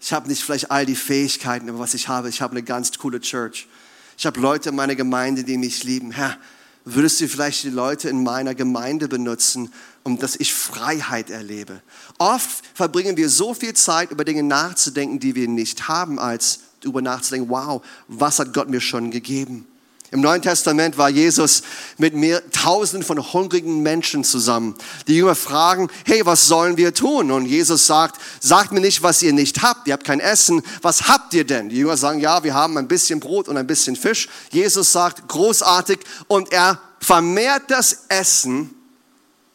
Ich 0.00 0.12
habe 0.12 0.28
nicht 0.28 0.42
vielleicht 0.42 0.70
all 0.70 0.86
die 0.86 0.96
Fähigkeiten, 0.96 1.68
aber 1.68 1.78
was 1.78 1.94
ich 1.94 2.08
habe, 2.08 2.28
ich 2.28 2.42
habe 2.42 2.52
eine 2.52 2.62
ganz 2.62 2.96
coole 2.98 3.20
Church. 3.20 3.68
Ich 4.16 4.26
habe 4.26 4.40
Leute 4.40 4.68
in 4.68 4.76
meiner 4.76 4.94
Gemeinde, 4.94 5.44
die 5.44 5.56
mich 5.56 5.84
lieben. 5.84 6.10
Herr, 6.12 6.36
würdest 6.84 7.20
du 7.20 7.28
vielleicht 7.28 7.64
die 7.64 7.70
Leute 7.70 8.08
in 8.08 8.22
meiner 8.22 8.54
Gemeinde 8.54 9.08
benutzen, 9.08 9.72
um 10.02 10.18
dass 10.18 10.36
ich 10.36 10.52
Freiheit 10.52 11.30
erlebe? 11.30 11.80
Oft 12.18 12.64
verbringen 12.74 13.16
wir 13.16 13.28
so 13.28 13.54
viel 13.54 13.74
Zeit, 13.74 14.10
über 14.10 14.24
Dinge 14.24 14.42
nachzudenken, 14.42 15.18
die 15.18 15.34
wir 15.34 15.48
nicht 15.48 15.88
haben, 15.88 16.18
als 16.18 16.60
darüber 16.80 17.02
nachzudenken, 17.02 17.48
wow, 17.50 17.84
was 18.08 18.38
hat 18.38 18.52
Gott 18.52 18.68
mir 18.68 18.80
schon 18.80 19.10
gegeben? 19.10 19.66
Im 20.14 20.20
Neuen 20.20 20.42
Testament 20.42 20.96
war 20.96 21.08
Jesus 21.08 21.64
mit 21.98 22.14
mehr, 22.14 22.40
tausenden 22.52 23.04
von 23.04 23.32
hungrigen 23.32 23.82
Menschen 23.82 24.22
zusammen. 24.22 24.76
Die 25.08 25.16
Jünger 25.16 25.34
fragen, 25.34 25.88
hey, 26.04 26.24
was 26.24 26.46
sollen 26.46 26.76
wir 26.76 26.94
tun? 26.94 27.32
Und 27.32 27.46
Jesus 27.46 27.88
sagt, 27.88 28.20
sagt 28.38 28.70
mir 28.70 28.78
nicht, 28.78 29.02
was 29.02 29.24
ihr 29.24 29.32
nicht 29.32 29.64
habt. 29.64 29.88
Ihr 29.88 29.92
habt 29.94 30.04
kein 30.04 30.20
Essen. 30.20 30.62
Was 30.82 31.08
habt 31.08 31.34
ihr 31.34 31.44
denn? 31.44 31.68
Die 31.68 31.78
Jünger 31.78 31.96
sagen, 31.96 32.20
ja, 32.20 32.44
wir 32.44 32.54
haben 32.54 32.78
ein 32.78 32.86
bisschen 32.86 33.18
Brot 33.18 33.48
und 33.48 33.56
ein 33.56 33.66
bisschen 33.66 33.96
Fisch. 33.96 34.28
Jesus 34.52 34.92
sagt, 34.92 35.26
großartig. 35.26 35.98
Und 36.28 36.52
er 36.52 36.78
vermehrt 37.00 37.64
das 37.66 38.04
Essen 38.06 38.72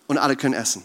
und 0.08 0.17
alle 0.17 0.36
können 0.36 0.56
essen. 0.56 0.84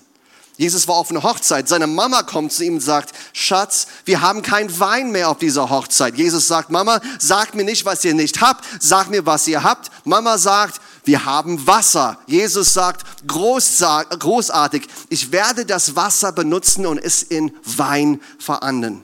Jesus 0.57 0.87
war 0.87 0.95
auf 0.95 1.11
einer 1.11 1.25
Hochzeit. 1.25 1.69
Seine 1.69 1.89
Mama 1.89 2.23
kommt 2.23 2.53
zu 2.53 2.65
ihm 2.65 2.75
und 2.75 2.81
sagt, 2.81 3.13
Schatz, 3.33 3.89
wir 4.05 4.21
haben 4.21 4.43
keinen 4.43 4.79
Wein 4.79 5.11
mehr 5.11 5.29
auf 5.29 5.39
dieser 5.39 5.69
Hochzeit. 5.69 6.17
Jesus 6.17 6.47
sagt, 6.47 6.71
Mama, 6.71 7.01
sagt 7.19 7.57
mir 7.57 7.65
nicht, 7.65 7.85
was 7.85 8.05
ihr 8.05 8.15
nicht 8.15 8.41
habt, 8.41 8.65
sag 8.79 9.11
mir, 9.11 9.27
was 9.27 9.49
ihr 9.49 9.65
habt. 9.65 9.91
Mama 10.05 10.39
sagt, 10.39 10.81
wir 11.05 11.25
haben 11.25 11.67
Wasser. 11.67 12.19
Jesus 12.27 12.73
sagt, 12.73 13.05
großartig, 13.27 14.87
ich 15.09 15.33
werde 15.33 15.67
das 15.67 15.97
Wasser 15.97 16.31
benutzen 16.31 16.87
und 16.87 16.99
es 16.99 17.25
in 17.25 17.53
Wein 17.65 18.21
verwandeln. 18.39 19.03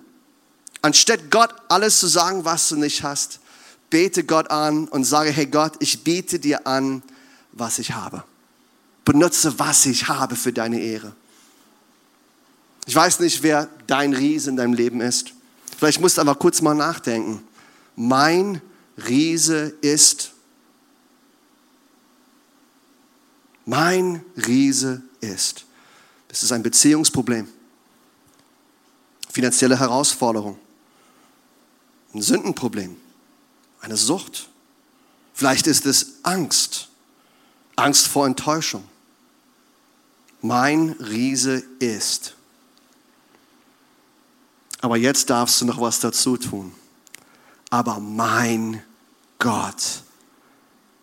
Anstatt 0.83 1.31
Gott 1.31 1.53
alles 1.69 1.99
zu 1.99 2.07
sagen, 2.07 2.45
was 2.45 2.69
du 2.69 2.77
nicht 2.77 3.03
hast, 3.03 3.41
bete 3.91 4.23
Gott 4.23 4.51
an 4.53 4.87
und 4.87 5.03
sage, 5.03 5.31
hey 5.31 5.47
Gott, 5.47 5.73
ich 5.81 6.05
biete 6.05 6.39
dir 6.39 6.67
an, 6.67 7.03
was 7.53 7.81
ich 7.81 7.93
habe. 7.93 8.23
Benutze, 9.05 9.59
was 9.59 9.85
ich 9.87 10.09
habe 10.09 10.37
für 10.37 10.53
deine 10.53 10.81
Ehre. 10.81 11.13
Ich 12.87 12.95
weiß 12.95 13.21
nicht, 13.21 13.43
wer 13.43 13.69
dein 13.87 14.13
Riese 14.13 14.51
in 14.51 14.57
deinem 14.57 14.73
Leben 14.73 15.01
ist. 15.01 15.33
Vielleicht 15.79 16.01
musst 16.01 16.17
du 16.17 16.21
aber 16.23 16.35
kurz 16.35 16.61
mal 16.61 16.75
nachdenken. 16.75 17.43
Mein 17.97 18.61
Riese 18.97 19.75
ist. 19.81 20.33
Mein 23.65 24.25
Riese 24.37 25.03
ist. 25.21 25.65
Das 26.29 26.43
ist 26.43 26.53
ein 26.53 26.63
Beziehungsproblem. 26.63 27.49
Finanzielle 29.31 29.79
Herausforderung. 29.79 30.59
Ein 32.15 32.23
Sündenproblem. 32.23 32.97
Eine 33.81 33.97
Sucht. 33.97 34.49
Vielleicht 35.33 35.67
ist 35.67 35.87
es 35.87 36.17
Angst. 36.23 36.89
Angst 37.77 38.09
vor 38.09 38.27
Enttäuschung. 38.27 38.85
Mein 40.43 40.91
Riese 41.01 41.63
ist. 41.79 42.35
Aber 44.81 44.97
jetzt 44.97 45.31
darfst 45.31 45.61
du 45.61 45.67
noch 45.67 45.81
was 45.81 46.01
dazu 46.01 46.37
tun. 46.37 46.73
Aber 47.69 48.01
mein 48.01 48.83
Gott 49.39 50.03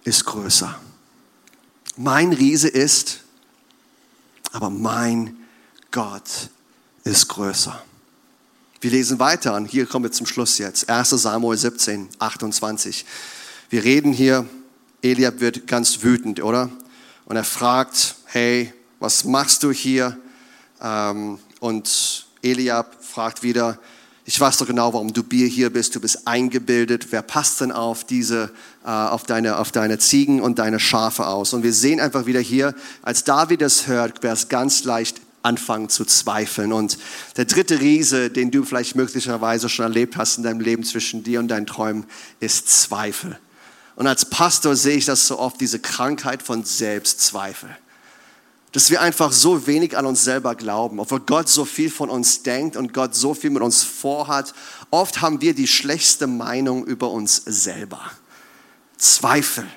ist 0.03 0.25
größer. 0.25 0.79
Mein 1.95 2.33
Riese 2.33 2.67
ist, 2.67 3.21
aber 4.51 4.69
mein 4.69 5.37
Gott 5.91 6.49
ist 7.03 7.27
größer. 7.27 7.83
Wir 8.79 8.91
lesen 8.91 9.17
weiter 9.17 9.55
und 9.55 9.65
hier 9.65 9.87
kommen 9.87 10.05
wir 10.05 10.11
zum 10.11 10.27
Schluss 10.27 10.59
jetzt. 10.59 10.87
1 10.87 11.09
Samuel 11.09 11.57
17, 11.57 12.09
28. 12.19 13.05
Wir 13.69 13.83
reden 13.83 14.13
hier, 14.13 14.47
Eliab 15.01 15.39
wird 15.39 15.65
ganz 15.65 16.03
wütend, 16.03 16.43
oder? 16.43 16.69
Und 17.25 17.35
er 17.35 17.43
fragt, 17.43 18.15
hey, 18.25 18.73
was 18.99 19.23
machst 19.23 19.63
du 19.63 19.71
hier? 19.71 20.17
Ähm, 20.79 21.39
und 21.59 22.26
Eliab 22.41 22.95
fragt 23.03 23.43
wieder, 23.43 23.79
ich 24.29 24.37
weiß 24.37 24.57
doch 24.57 24.67
genau, 24.67 24.93
warum 24.93 25.13
du 25.13 25.23
hier 25.31 25.69
bist, 25.71 25.95
du 25.95 26.01
bist 26.01 26.27
eingebildet, 26.27 27.07
wer 27.11 27.21
passt 27.21 27.61
denn 27.61 27.71
auf 27.71 28.03
diese, 28.03 28.51
äh, 28.83 28.89
auf 28.89 29.23
deine, 29.23 29.57
auf 29.57 29.71
deine 29.71 29.99
Ziegen 29.99 30.41
und 30.41 30.59
deine 30.59 30.81
Schafe 30.81 31.27
aus? 31.27 31.53
Und 31.53 31.63
wir 31.63 31.71
sehen 31.71 32.01
einfach 32.01 32.25
wieder 32.25 32.41
hier, 32.41 32.75
als 33.01 33.23
David 33.23 33.61
das 33.61 33.87
hört, 33.87 34.23
wäre 34.23 34.33
es 34.33 34.49
ganz 34.49 34.83
leicht 34.83 35.21
anfangen 35.43 35.87
zu 35.87 36.03
zweifeln. 36.03 36.73
Und 36.73 36.97
der 37.37 37.45
dritte 37.45 37.79
Riese, 37.79 38.29
den 38.29 38.51
du 38.51 38.65
vielleicht 38.65 38.97
möglicherweise 38.97 39.69
schon 39.69 39.83
erlebt 39.83 40.17
hast 40.17 40.37
in 40.37 40.43
deinem 40.43 40.59
Leben 40.59 40.83
zwischen 40.83 41.23
dir 41.23 41.39
und 41.39 41.47
deinen 41.47 41.65
Träumen, 41.65 42.05
ist 42.41 42.67
Zweifel. 42.67 43.39
Und 43.95 44.07
als 44.07 44.25
Pastor 44.25 44.75
sehe 44.75 44.97
ich 44.97 45.05
das 45.05 45.25
so 45.25 45.39
oft, 45.39 45.61
diese 45.61 45.79
Krankheit 45.79 46.43
von 46.43 46.65
Selbstzweifel 46.65 47.69
dass 48.71 48.89
wir 48.89 49.01
einfach 49.01 49.31
so 49.31 49.65
wenig 49.65 49.97
an 49.97 50.05
uns 50.05 50.23
selber 50.23 50.55
glauben, 50.55 50.99
obwohl 50.99 51.21
Gott 51.21 51.49
so 51.49 51.65
viel 51.65 51.89
von 51.89 52.09
uns 52.09 52.43
denkt 52.43 52.75
und 52.75 52.93
Gott 52.93 53.15
so 53.15 53.33
viel 53.33 53.49
mit 53.49 53.63
uns 53.63 53.83
vorhat. 53.83 54.53
Oft 54.91 55.21
haben 55.21 55.41
wir 55.41 55.53
die 55.53 55.67
schlechteste 55.67 56.27
Meinung 56.27 56.85
über 56.85 57.09
uns 57.11 57.41
selber. 57.45 58.01
Zweifel. 58.97 59.67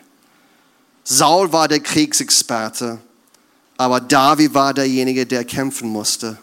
Saul 1.04 1.52
war 1.52 1.68
der 1.68 1.80
Kriegsexperte, 1.80 2.98
aber 3.76 4.00
David 4.00 4.54
war 4.54 4.74
derjenige, 4.74 5.26
der 5.26 5.44
kämpfen 5.44 5.88
musste. 5.88 6.38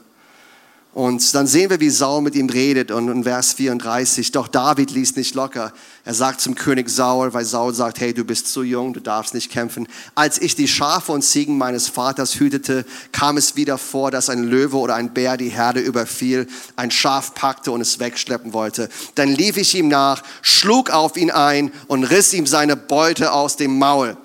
Und 0.93 1.36
dann 1.36 1.45
sehen 1.45 1.69
wir, 1.69 1.80
wie 1.80 1.91
Saul 1.91 2.23
mit 2.23 2.34
ihm 2.34 2.50
redet 2.50 2.89
und 2.89 3.08
in 3.08 3.23
Vers 3.23 3.54
34, 3.54 4.32
doch 4.32 4.47
David 4.47 4.89
ließ 4.89 5.15
nicht 5.15 5.36
locker. 5.36 5.71
Er 6.04 6.13
sagt 6.15 6.41
zum 6.41 6.56
König 6.56 6.89
Saul, 6.89 7.34
weil 7.36 7.45
Saul 7.45 7.73
sagt, 7.73 8.00
hey, 8.00 8.15
du 8.15 8.23
bist 8.23 8.52
zu 8.52 8.63
jung, 8.63 8.93
du 8.93 9.00
darfst 9.00 9.36
nicht 9.36 9.52
kämpfen. 9.52 9.88
Als 10.15 10.41
ich 10.41 10.56
die 10.56 10.67
Schafe 10.67 11.12
und 11.12 11.21
Ziegen 11.21 11.58
meines 11.58 11.88
Vaters 11.88 12.39
hütete, 12.39 12.84
kam 13.12 13.38
es 13.38 13.56
wieder 13.56 13.78
vor, 13.78 14.10
dass 14.10 14.30
ein 14.30 14.43
Löwe 14.43 14.78
oder 14.78 14.95
ein 14.95 15.13
Bär 15.13 15.38
die 15.38 15.50
Herde 15.50 15.82
überfiel, 15.82 16.47
ein 16.78 16.89
Schaf 16.89 17.36
packte 17.36 17.71
und 17.71 17.82
es 17.82 18.00
wegschleppen 18.00 18.54
wollte. 18.54 18.89
Dann 19.13 19.30
lief 19.30 19.58
ich 19.58 19.76
ihm 19.76 19.89
nach, 19.89 20.23
schlug 20.41 20.89
auf 20.89 21.15
ihn 21.15 21.30
ein 21.30 21.71
und 21.86 22.06
riss 22.06 22.34
ihm 22.34 22.47
seine 22.47 22.76
Beute 22.76 23.34
aus 23.34 23.56
dem 23.56 23.78
Maul. 23.78 24.17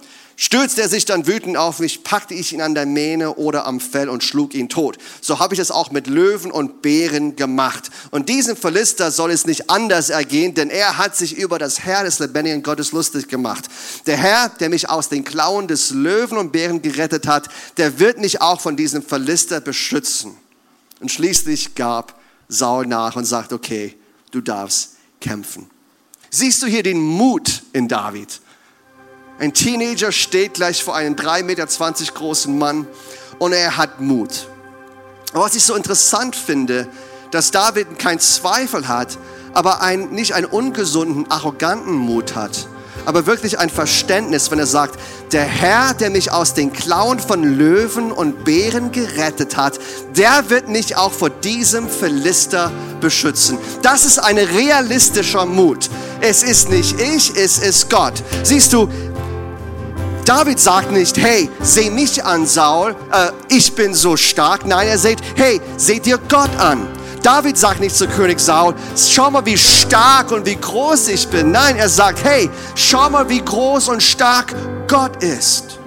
Stürzte 0.44 0.82
er 0.82 0.88
sich 0.88 1.04
dann 1.04 1.28
wütend 1.28 1.56
auf 1.56 1.78
mich, 1.78 2.02
packte 2.02 2.34
ich 2.34 2.52
ihn 2.52 2.62
an 2.62 2.74
der 2.74 2.84
Mähne 2.84 3.36
oder 3.36 3.64
am 3.64 3.78
Fell 3.78 4.08
und 4.08 4.24
schlug 4.24 4.54
ihn 4.54 4.68
tot. 4.68 4.98
So 5.20 5.38
habe 5.38 5.54
ich 5.54 5.60
es 5.60 5.70
auch 5.70 5.92
mit 5.92 6.08
Löwen 6.08 6.50
und 6.50 6.82
Bären 6.82 7.36
gemacht. 7.36 7.92
Und 8.10 8.28
diesem 8.28 8.56
Philister 8.56 9.12
soll 9.12 9.30
es 9.30 9.46
nicht 9.46 9.70
anders 9.70 10.10
ergehen, 10.10 10.54
denn 10.54 10.68
er 10.68 10.98
hat 10.98 11.16
sich 11.16 11.36
über 11.36 11.60
das 11.60 11.84
Herr 11.84 12.02
des 12.02 12.18
lebendigen 12.18 12.64
Gottes 12.64 12.90
lustig 12.90 13.28
gemacht. 13.28 13.66
Der 14.06 14.16
Herr, 14.16 14.48
der 14.48 14.68
mich 14.68 14.90
aus 14.90 15.08
den 15.08 15.22
Klauen 15.22 15.68
des 15.68 15.90
Löwen 15.92 16.36
und 16.36 16.50
Bären 16.50 16.82
gerettet 16.82 17.28
hat, 17.28 17.48
der 17.76 18.00
wird 18.00 18.18
mich 18.18 18.42
auch 18.42 18.60
von 18.60 18.76
diesem 18.76 19.04
Philister 19.04 19.60
beschützen. 19.60 20.36
Und 20.98 21.12
schließlich 21.12 21.76
gab 21.76 22.20
Saul 22.48 22.88
nach 22.88 23.14
und 23.14 23.26
sagt, 23.26 23.52
okay, 23.52 23.96
du 24.32 24.40
darfst 24.40 24.96
kämpfen. 25.20 25.70
Siehst 26.30 26.60
du 26.62 26.66
hier 26.66 26.82
den 26.82 27.00
Mut 27.00 27.62
in 27.72 27.86
David? 27.86 28.40
Ein 29.42 29.52
Teenager 29.52 30.12
steht 30.12 30.54
gleich 30.54 30.84
vor 30.84 30.94
einem 30.94 31.16
3,20 31.16 31.42
Meter 31.42 31.66
großen 32.14 32.56
Mann 32.56 32.86
und 33.40 33.52
er 33.52 33.76
hat 33.76 34.00
Mut. 34.00 34.46
Aber 35.32 35.42
was 35.42 35.56
ich 35.56 35.64
so 35.64 35.74
interessant 35.74 36.36
finde, 36.36 36.86
dass 37.32 37.50
David 37.50 37.98
keinen 37.98 38.20
Zweifel 38.20 38.86
hat, 38.86 39.18
aber 39.52 39.80
ein, 39.80 40.10
nicht 40.10 40.34
einen 40.34 40.46
ungesunden, 40.46 41.28
arroganten 41.28 41.92
Mut 41.92 42.36
hat, 42.36 42.68
aber 43.04 43.26
wirklich 43.26 43.58
ein 43.58 43.68
Verständnis, 43.68 44.52
wenn 44.52 44.60
er 44.60 44.66
sagt, 44.66 45.00
der 45.32 45.42
Herr, 45.42 45.94
der 45.94 46.10
mich 46.10 46.30
aus 46.30 46.54
den 46.54 46.72
Klauen 46.72 47.18
von 47.18 47.42
Löwen 47.42 48.12
und 48.12 48.44
Bären 48.44 48.92
gerettet 48.92 49.56
hat, 49.56 49.80
der 50.16 50.50
wird 50.50 50.68
mich 50.68 50.96
auch 50.96 51.10
vor 51.10 51.30
diesem 51.30 51.88
Philister 51.88 52.70
beschützen. 53.00 53.58
Das 53.82 54.04
ist 54.04 54.20
ein 54.20 54.38
realistischer 54.38 55.46
Mut. 55.46 55.90
Es 56.20 56.44
ist 56.44 56.70
nicht 56.70 57.00
ich, 57.00 57.34
es 57.34 57.58
ist 57.58 57.90
Gott. 57.90 58.22
Siehst 58.44 58.72
du, 58.72 58.88
David 60.24 60.60
sagt 60.60 60.92
nicht, 60.92 61.16
hey, 61.18 61.50
seh 61.60 61.90
mich 61.90 62.24
an, 62.24 62.46
Saul, 62.46 62.94
äh, 63.12 63.32
ich 63.48 63.74
bin 63.74 63.92
so 63.92 64.16
stark. 64.16 64.64
Nein, 64.64 64.86
er 64.86 64.98
sagt, 64.98 65.22
hey, 65.34 65.60
seh 65.76 65.98
dir 65.98 66.18
Gott 66.28 66.54
an. 66.58 66.86
David 67.22 67.56
sagt 67.58 67.80
nicht 67.80 67.96
zu 67.96 68.06
König 68.08 68.40
Saul, 68.40 68.74
schau 68.96 69.30
mal, 69.30 69.44
wie 69.44 69.58
stark 69.58 70.32
und 70.32 70.46
wie 70.46 70.56
groß 70.56 71.08
ich 71.08 71.28
bin. 71.28 71.50
Nein, 71.52 71.76
er 71.76 71.88
sagt, 71.88 72.24
hey, 72.24 72.50
schau 72.74 73.10
mal, 73.10 73.28
wie 73.28 73.44
groß 73.44 73.88
und 73.88 74.02
stark 74.02 74.54
Gott 74.88 75.22
ist. 75.22 75.78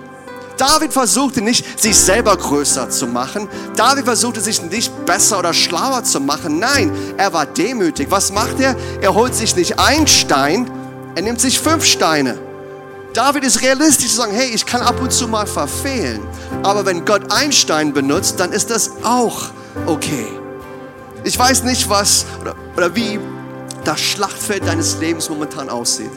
David 0.58 0.94
versuchte 0.94 1.42
nicht, 1.42 1.80
sich 1.80 1.98
selber 1.98 2.36
größer 2.38 2.90
zu 2.90 3.08
machen. 3.08 3.50
David 3.76 4.06
versuchte 4.06 4.40
sich 4.40 4.62
nicht 4.62 5.06
besser 5.06 5.40
oder 5.40 5.54
schlauer 5.54 6.04
zu 6.04 6.22
machen. 6.22 6.60
Nein, 6.60 6.92
er 7.18 7.34
war 7.34 7.46
demütig. 7.46 8.08
Was 8.10 8.32
macht 8.32 8.60
er? 8.60 8.76
Er 9.02 9.14
holt 9.14 9.36
sich 9.36 9.56
nicht 9.56 9.80
einen 9.80 10.08
Stein, 10.08 10.70
er 11.16 11.22
nimmt 11.22 11.42
sich 11.42 11.60
fünf 11.60 11.84
Steine. 11.84 12.45
David 13.16 13.46
ist 13.46 13.62
realistisch 13.62 14.10
zu 14.10 14.18
sagen, 14.18 14.34
hey, 14.34 14.50
ich 14.50 14.66
kann 14.66 14.82
ab 14.82 15.02
und 15.02 15.10
zu 15.10 15.30
mal 15.30 15.48
verfehlen. 15.48 16.20
Aber 16.64 16.86
wenn 16.86 17.06
Gott 17.06 17.32
Einstein 17.32 17.94
benutzt, 17.94 18.42
dann 18.42 18.52
ist 18.52 18.70
das 18.70 18.92
auch 19.04 19.52
okay. 19.86 20.28
Ich 21.24 21.40
weiß 21.40 21.64
nicht, 21.64 21.90
was 21.90 22.26
oder, 22.42 22.56
oder 22.76 22.94
wie 22.94 23.18
das 23.86 24.02
Schlachtfeld 24.02 24.68
deines 24.68 24.98
Lebens 25.00 25.30
momentan 25.30 25.70
aussieht. 25.70 26.12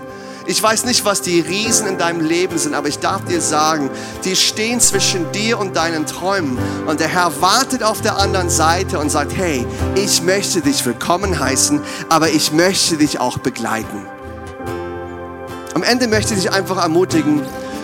Ich 0.46 0.61
weiß 0.61 0.87
nicht, 0.87 1.04
was 1.04 1.22
die 1.22 1.38
Riesen 1.38 1.87
in 1.87 1.98
deinem 1.98 2.26
Leben 2.26 2.58
sind, 2.58 2.74
aber 2.74 2.88
ich 2.88 2.98
darf 2.98 3.24
dir 3.26 3.40
sagen, 3.40 3.90
die 4.24 4.34
stehen 4.34 4.80
zwischen 4.80 5.30
dir 5.30 5.61
und 5.61 5.76
deinen 5.76 6.04
Träumen. 6.04 6.58
Und 6.88 6.98
der 6.98 7.08
Herr 7.08 7.40
wartet 7.40 7.84
auf 7.84 8.00
der 8.00 8.18
anderen 8.18 8.50
Seite 8.50 8.98
und 8.98 9.11
sagt, 9.11 9.37
hey, 9.37 9.64
ich 9.94 10.22
möchte 10.22 10.62
dich 10.62 10.84
willkommen 10.84 11.38
heißen, 11.38 11.80
aber 12.08 12.30
ich 12.30 12.50
möchte 12.50 12.96
dich 12.96 13.20
auch 13.20 13.38
begleiten. 13.38 14.17
Am 15.79 15.85
Ende 15.85 16.09
möchte 16.09 16.35
ich 16.35 16.41
dich 16.41 16.51
einfach 16.51 16.83
ermutigen, 16.83 17.41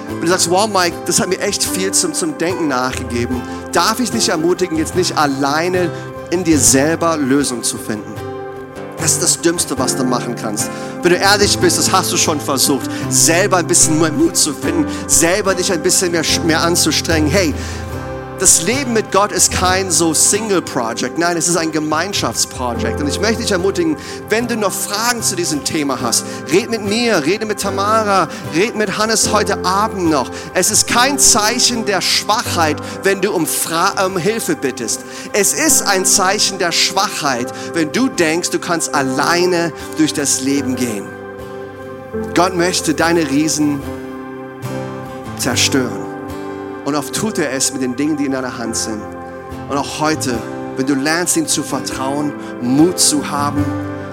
wenn 0.08 0.20
du 0.20 0.26
sagst, 0.26 0.50
wow 0.50 0.66
Mike, 0.66 0.96
das 1.06 1.20
hat 1.20 1.28
mir 1.28 1.38
echt 1.38 1.62
viel 1.62 1.92
zum, 1.92 2.12
zum 2.12 2.36
Denken 2.38 2.66
nachgegeben, 2.66 3.40
darf 3.70 4.00
ich 4.00 4.10
dich 4.10 4.30
ermutigen, 4.30 4.76
jetzt 4.76 4.96
nicht 4.96 5.16
alleine 5.16 5.92
in 6.30 6.42
dir 6.42 6.58
selber 6.58 7.16
Lösungen 7.16 7.62
zu 7.62 7.78
finden. 7.78 8.12
Das 8.96 9.12
ist 9.12 9.22
das 9.22 9.40
Dümmste, 9.40 9.78
was 9.78 9.94
du 9.94 10.02
machen 10.02 10.34
kannst. 10.34 10.70
Wenn 11.02 11.12
du 11.12 11.18
ehrlich 11.18 11.56
bist, 11.60 11.78
das 11.78 11.92
hast 11.92 12.12
du 12.12 12.16
schon 12.16 12.40
versucht, 12.40 12.90
selber 13.10 13.58
ein 13.58 13.68
bisschen 13.68 14.00
mehr 14.00 14.10
Mut 14.10 14.36
zu 14.36 14.54
finden, 14.54 14.88
selber 15.06 15.54
dich 15.54 15.72
ein 15.72 15.80
bisschen 15.80 16.10
mehr, 16.10 16.24
mehr 16.44 16.62
anzustrengen. 16.62 17.30
Hey, 17.30 17.54
das 18.38 18.62
Leben 18.62 18.92
mit 18.92 19.12
Gott 19.12 19.32
ist 19.32 19.52
kein 19.52 19.90
so 19.90 20.12
Single-Project. 20.12 21.18
Nein, 21.18 21.36
es 21.36 21.48
ist 21.48 21.56
ein 21.56 21.72
Gemeinschaftsprojekt. 21.72 23.00
Und 23.00 23.08
ich 23.08 23.20
möchte 23.20 23.42
dich 23.42 23.52
ermutigen, 23.52 23.96
wenn 24.28 24.48
du 24.48 24.56
noch 24.56 24.72
Fragen 24.72 25.22
zu 25.22 25.36
diesem 25.36 25.64
Thema 25.64 26.00
hast, 26.00 26.24
red 26.50 26.70
mit 26.70 26.84
mir, 26.84 27.24
rede 27.24 27.46
mit 27.46 27.60
Tamara, 27.60 28.28
red 28.54 28.74
mit 28.74 28.98
Hannes 28.98 29.32
heute 29.32 29.64
Abend 29.64 30.10
noch. 30.10 30.30
Es 30.52 30.70
ist 30.70 30.88
kein 30.88 31.18
Zeichen 31.18 31.86
der 31.86 32.00
Schwachheit, 32.00 32.76
wenn 33.02 33.20
du 33.20 33.32
um, 33.32 33.46
Fra 33.46 34.04
um 34.04 34.18
Hilfe 34.18 34.56
bittest. 34.56 35.02
Es 35.32 35.52
ist 35.52 35.82
ein 35.82 36.04
Zeichen 36.04 36.58
der 36.58 36.72
Schwachheit, 36.72 37.52
wenn 37.74 37.92
du 37.92 38.08
denkst, 38.08 38.50
du 38.50 38.58
kannst 38.58 38.94
alleine 38.94 39.72
durch 39.96 40.12
das 40.12 40.40
Leben 40.40 40.76
gehen. 40.76 41.06
Gott 42.34 42.54
möchte 42.54 42.94
deine 42.94 43.28
Riesen 43.30 43.80
zerstören. 45.38 46.03
Und 46.84 46.94
oft 46.94 47.14
tut 47.14 47.38
er 47.38 47.50
es 47.52 47.72
mit 47.72 47.82
den 47.82 47.96
Dingen, 47.96 48.16
die 48.16 48.26
in 48.26 48.32
deiner 48.32 48.58
Hand 48.58 48.76
sind. 48.76 49.00
Und 49.68 49.76
auch 49.76 50.00
heute, 50.00 50.38
wenn 50.76 50.86
du 50.86 50.94
lernst, 50.94 51.36
ihm 51.36 51.46
zu 51.46 51.62
vertrauen, 51.62 52.32
Mut 52.60 52.98
zu 52.98 53.30
haben, 53.30 53.64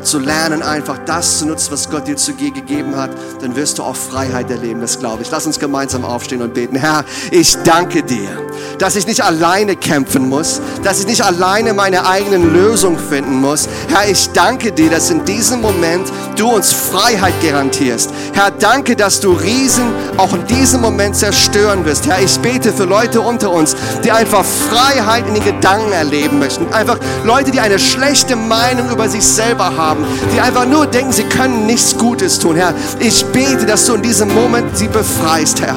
zu 0.03 0.19
lernen, 0.19 0.61
einfach 0.61 0.97
das 1.05 1.39
zu 1.39 1.45
nutzen, 1.45 1.71
was 1.71 1.89
Gott 1.89 2.07
dir 2.07 2.17
zu 2.17 2.33
gegeben 2.33 2.95
hat, 2.95 3.11
dann 3.41 3.55
wirst 3.55 3.79
du 3.79 3.83
auch 3.83 3.95
Freiheit 3.95 4.49
erleben, 4.49 4.81
das 4.81 4.99
glaube 4.99 5.23
ich. 5.23 5.31
Lass 5.31 5.45
uns 5.45 5.59
gemeinsam 5.59 6.05
aufstehen 6.05 6.41
und 6.41 6.53
beten. 6.53 6.75
Herr, 6.75 7.05
ich 7.31 7.57
danke 7.63 8.03
dir, 8.03 8.29
dass 8.77 8.95
ich 8.95 9.05
nicht 9.05 9.23
alleine 9.23 9.75
kämpfen 9.75 10.27
muss, 10.27 10.61
dass 10.83 10.99
ich 10.99 11.07
nicht 11.07 11.23
alleine 11.23 11.73
meine 11.73 12.05
eigenen 12.05 12.53
Lösungen 12.53 12.97
finden 12.97 13.39
muss. 13.39 13.67
Herr, 13.89 14.09
ich 14.09 14.29
danke 14.31 14.71
dir, 14.71 14.89
dass 14.89 15.09
in 15.09 15.23
diesem 15.25 15.61
Moment 15.61 16.11
du 16.35 16.49
uns 16.49 16.73
Freiheit 16.73 17.33
garantierst. 17.43 18.09
Herr, 18.33 18.51
danke, 18.51 18.95
dass 18.95 19.19
du 19.19 19.33
Riesen 19.33 19.93
auch 20.17 20.33
in 20.33 20.45
diesem 20.47 20.81
Moment 20.81 21.15
zerstören 21.15 21.85
wirst. 21.85 22.07
Herr, 22.07 22.21
ich 22.21 22.39
bete 22.39 22.73
für 22.73 22.85
Leute 22.85 23.21
unter 23.21 23.51
uns, 23.51 23.75
die 24.03 24.11
einfach 24.11 24.43
Freiheit 24.43 25.27
in 25.27 25.35
den 25.35 25.43
Gedanken 25.43 25.91
erleben 25.91 26.39
möchten. 26.39 26.71
Einfach 26.73 26.97
Leute, 27.23 27.51
die 27.51 27.59
eine 27.59 27.79
schlechte 27.79 28.35
Meinung 28.35 28.89
über 28.89 29.09
sich 29.09 29.23
selber 29.23 29.75
haben 29.77 29.90
haben, 29.91 30.05
die 30.33 30.39
einfach 30.39 30.65
nur 30.65 30.85
denken, 30.85 31.11
sie 31.11 31.23
können 31.23 31.65
nichts 31.65 31.97
Gutes 31.97 32.39
tun. 32.39 32.55
Herr, 32.55 32.73
ich 32.99 33.25
bete, 33.25 33.65
dass 33.65 33.85
du 33.85 33.95
in 33.95 34.01
diesem 34.01 34.33
Moment 34.33 34.77
sie 34.77 34.87
befreist, 34.87 35.61
Herr. 35.61 35.75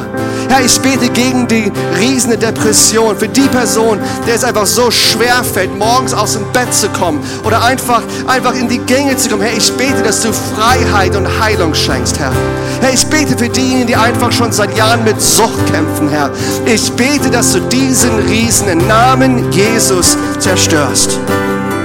Herr, 0.48 0.64
ich 0.64 0.78
bete 0.80 1.08
gegen 1.08 1.48
die 1.48 1.72
riesende 1.98 2.36
Depression, 2.36 3.16
für 3.16 3.28
die 3.28 3.48
Person, 3.48 3.98
der 4.26 4.34
es 4.34 4.44
einfach 4.44 4.66
so 4.66 4.90
schwer 4.90 5.42
fällt, 5.42 5.76
morgens 5.76 6.14
aus 6.14 6.34
dem 6.34 6.44
Bett 6.52 6.72
zu 6.72 6.88
kommen 6.90 7.20
oder 7.44 7.62
einfach, 7.64 8.02
einfach 8.26 8.54
in 8.54 8.68
die 8.68 8.78
Gänge 8.78 9.16
zu 9.16 9.28
kommen. 9.28 9.42
Herr, 9.42 9.56
ich 9.56 9.72
bete, 9.72 10.02
dass 10.02 10.20
du 10.22 10.32
Freiheit 10.32 11.16
und 11.16 11.26
Heilung 11.40 11.74
schenkst, 11.74 12.18
Herr. 12.18 12.32
Herr, 12.80 12.92
ich 12.92 13.06
bete 13.06 13.36
für 13.36 13.48
diejenigen, 13.48 13.86
die 13.88 13.96
einfach 13.96 14.30
schon 14.30 14.52
seit 14.52 14.76
Jahren 14.76 15.04
mit 15.04 15.20
Sucht 15.20 15.66
kämpfen, 15.72 16.08
Herr. 16.08 16.30
Ich 16.66 16.92
bete, 16.92 17.30
dass 17.30 17.52
du 17.52 17.60
diesen 17.60 18.14
Riesen 18.28 18.68
im 18.68 18.86
Namen 18.86 19.50
Jesus 19.52 20.16
zerstörst. 20.38 21.18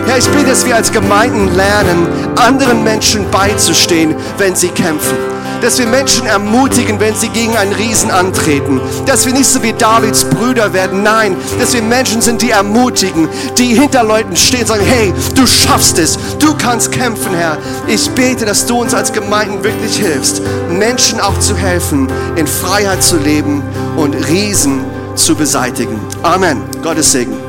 Herr, 0.10 0.17
ich 0.17 0.28
bete, 0.30 0.50
dass 0.50 0.65
wir 0.65 0.76
als 0.76 0.91
Gemeinden 0.91 1.56
lernen, 1.56 2.08
anderen 2.36 2.84
Menschen 2.84 3.30
beizustehen, 3.30 4.15
wenn 4.39 4.56
sie 4.56 4.69
kämpfen. 4.69 5.15
Dass 5.62 5.78
wir 5.78 5.86
Menschen 5.86 6.26
ermutigen, 6.26 7.00
wenn 7.00 7.13
sie 7.13 7.30
gegen 7.30 7.56
einen 7.56 7.74
Riesen 7.74 8.10
antreten. 8.10 8.82
Dass 9.06 9.28
wir 9.28 9.34
nicht 9.34 9.45
so 9.45 9.62
wie 9.62 9.72
Davids 9.72 10.24
Brüder 10.24 10.74
werden. 10.74 11.04
Nein, 11.04 11.36
dass 11.60 11.74
wir 11.74 11.84
Menschen 11.84 12.22
sind, 12.22 12.41
die 12.41 12.50
ermutigen, 12.50 13.30
die 13.60 13.76
hinter 13.76 14.04
Leuten 14.04 14.36
stehen 14.36 14.62
und 14.62 14.67
sagen, 14.69 14.84
hey, 14.84 15.13
du 15.36 15.45
schaffst 15.45 16.00
es, 16.00 16.17
du 16.39 16.56
kannst 16.58 16.91
kämpfen, 16.91 17.36
Herr. 17.36 17.60
Ich 17.86 18.10
bete, 18.10 18.45
dass 18.45 18.65
du 18.65 18.82
uns 18.82 18.95
als 18.95 19.13
Gemeinden 19.13 19.63
wirklich 19.63 19.98
hilfst, 19.98 20.41
Menschen 20.72 21.19
auch 21.19 21.38
zu 21.38 21.56
helfen, 21.56 22.08
in 22.36 22.48
Freiheit 22.48 23.04
zu 23.04 23.17
leben 23.17 23.62
und 23.95 24.15
Riesen 24.28 24.86
zu 25.13 25.36
beseitigen. 25.36 26.00
Amen. 26.24 26.63
Gottes 26.82 27.12
Segen. 27.12 27.49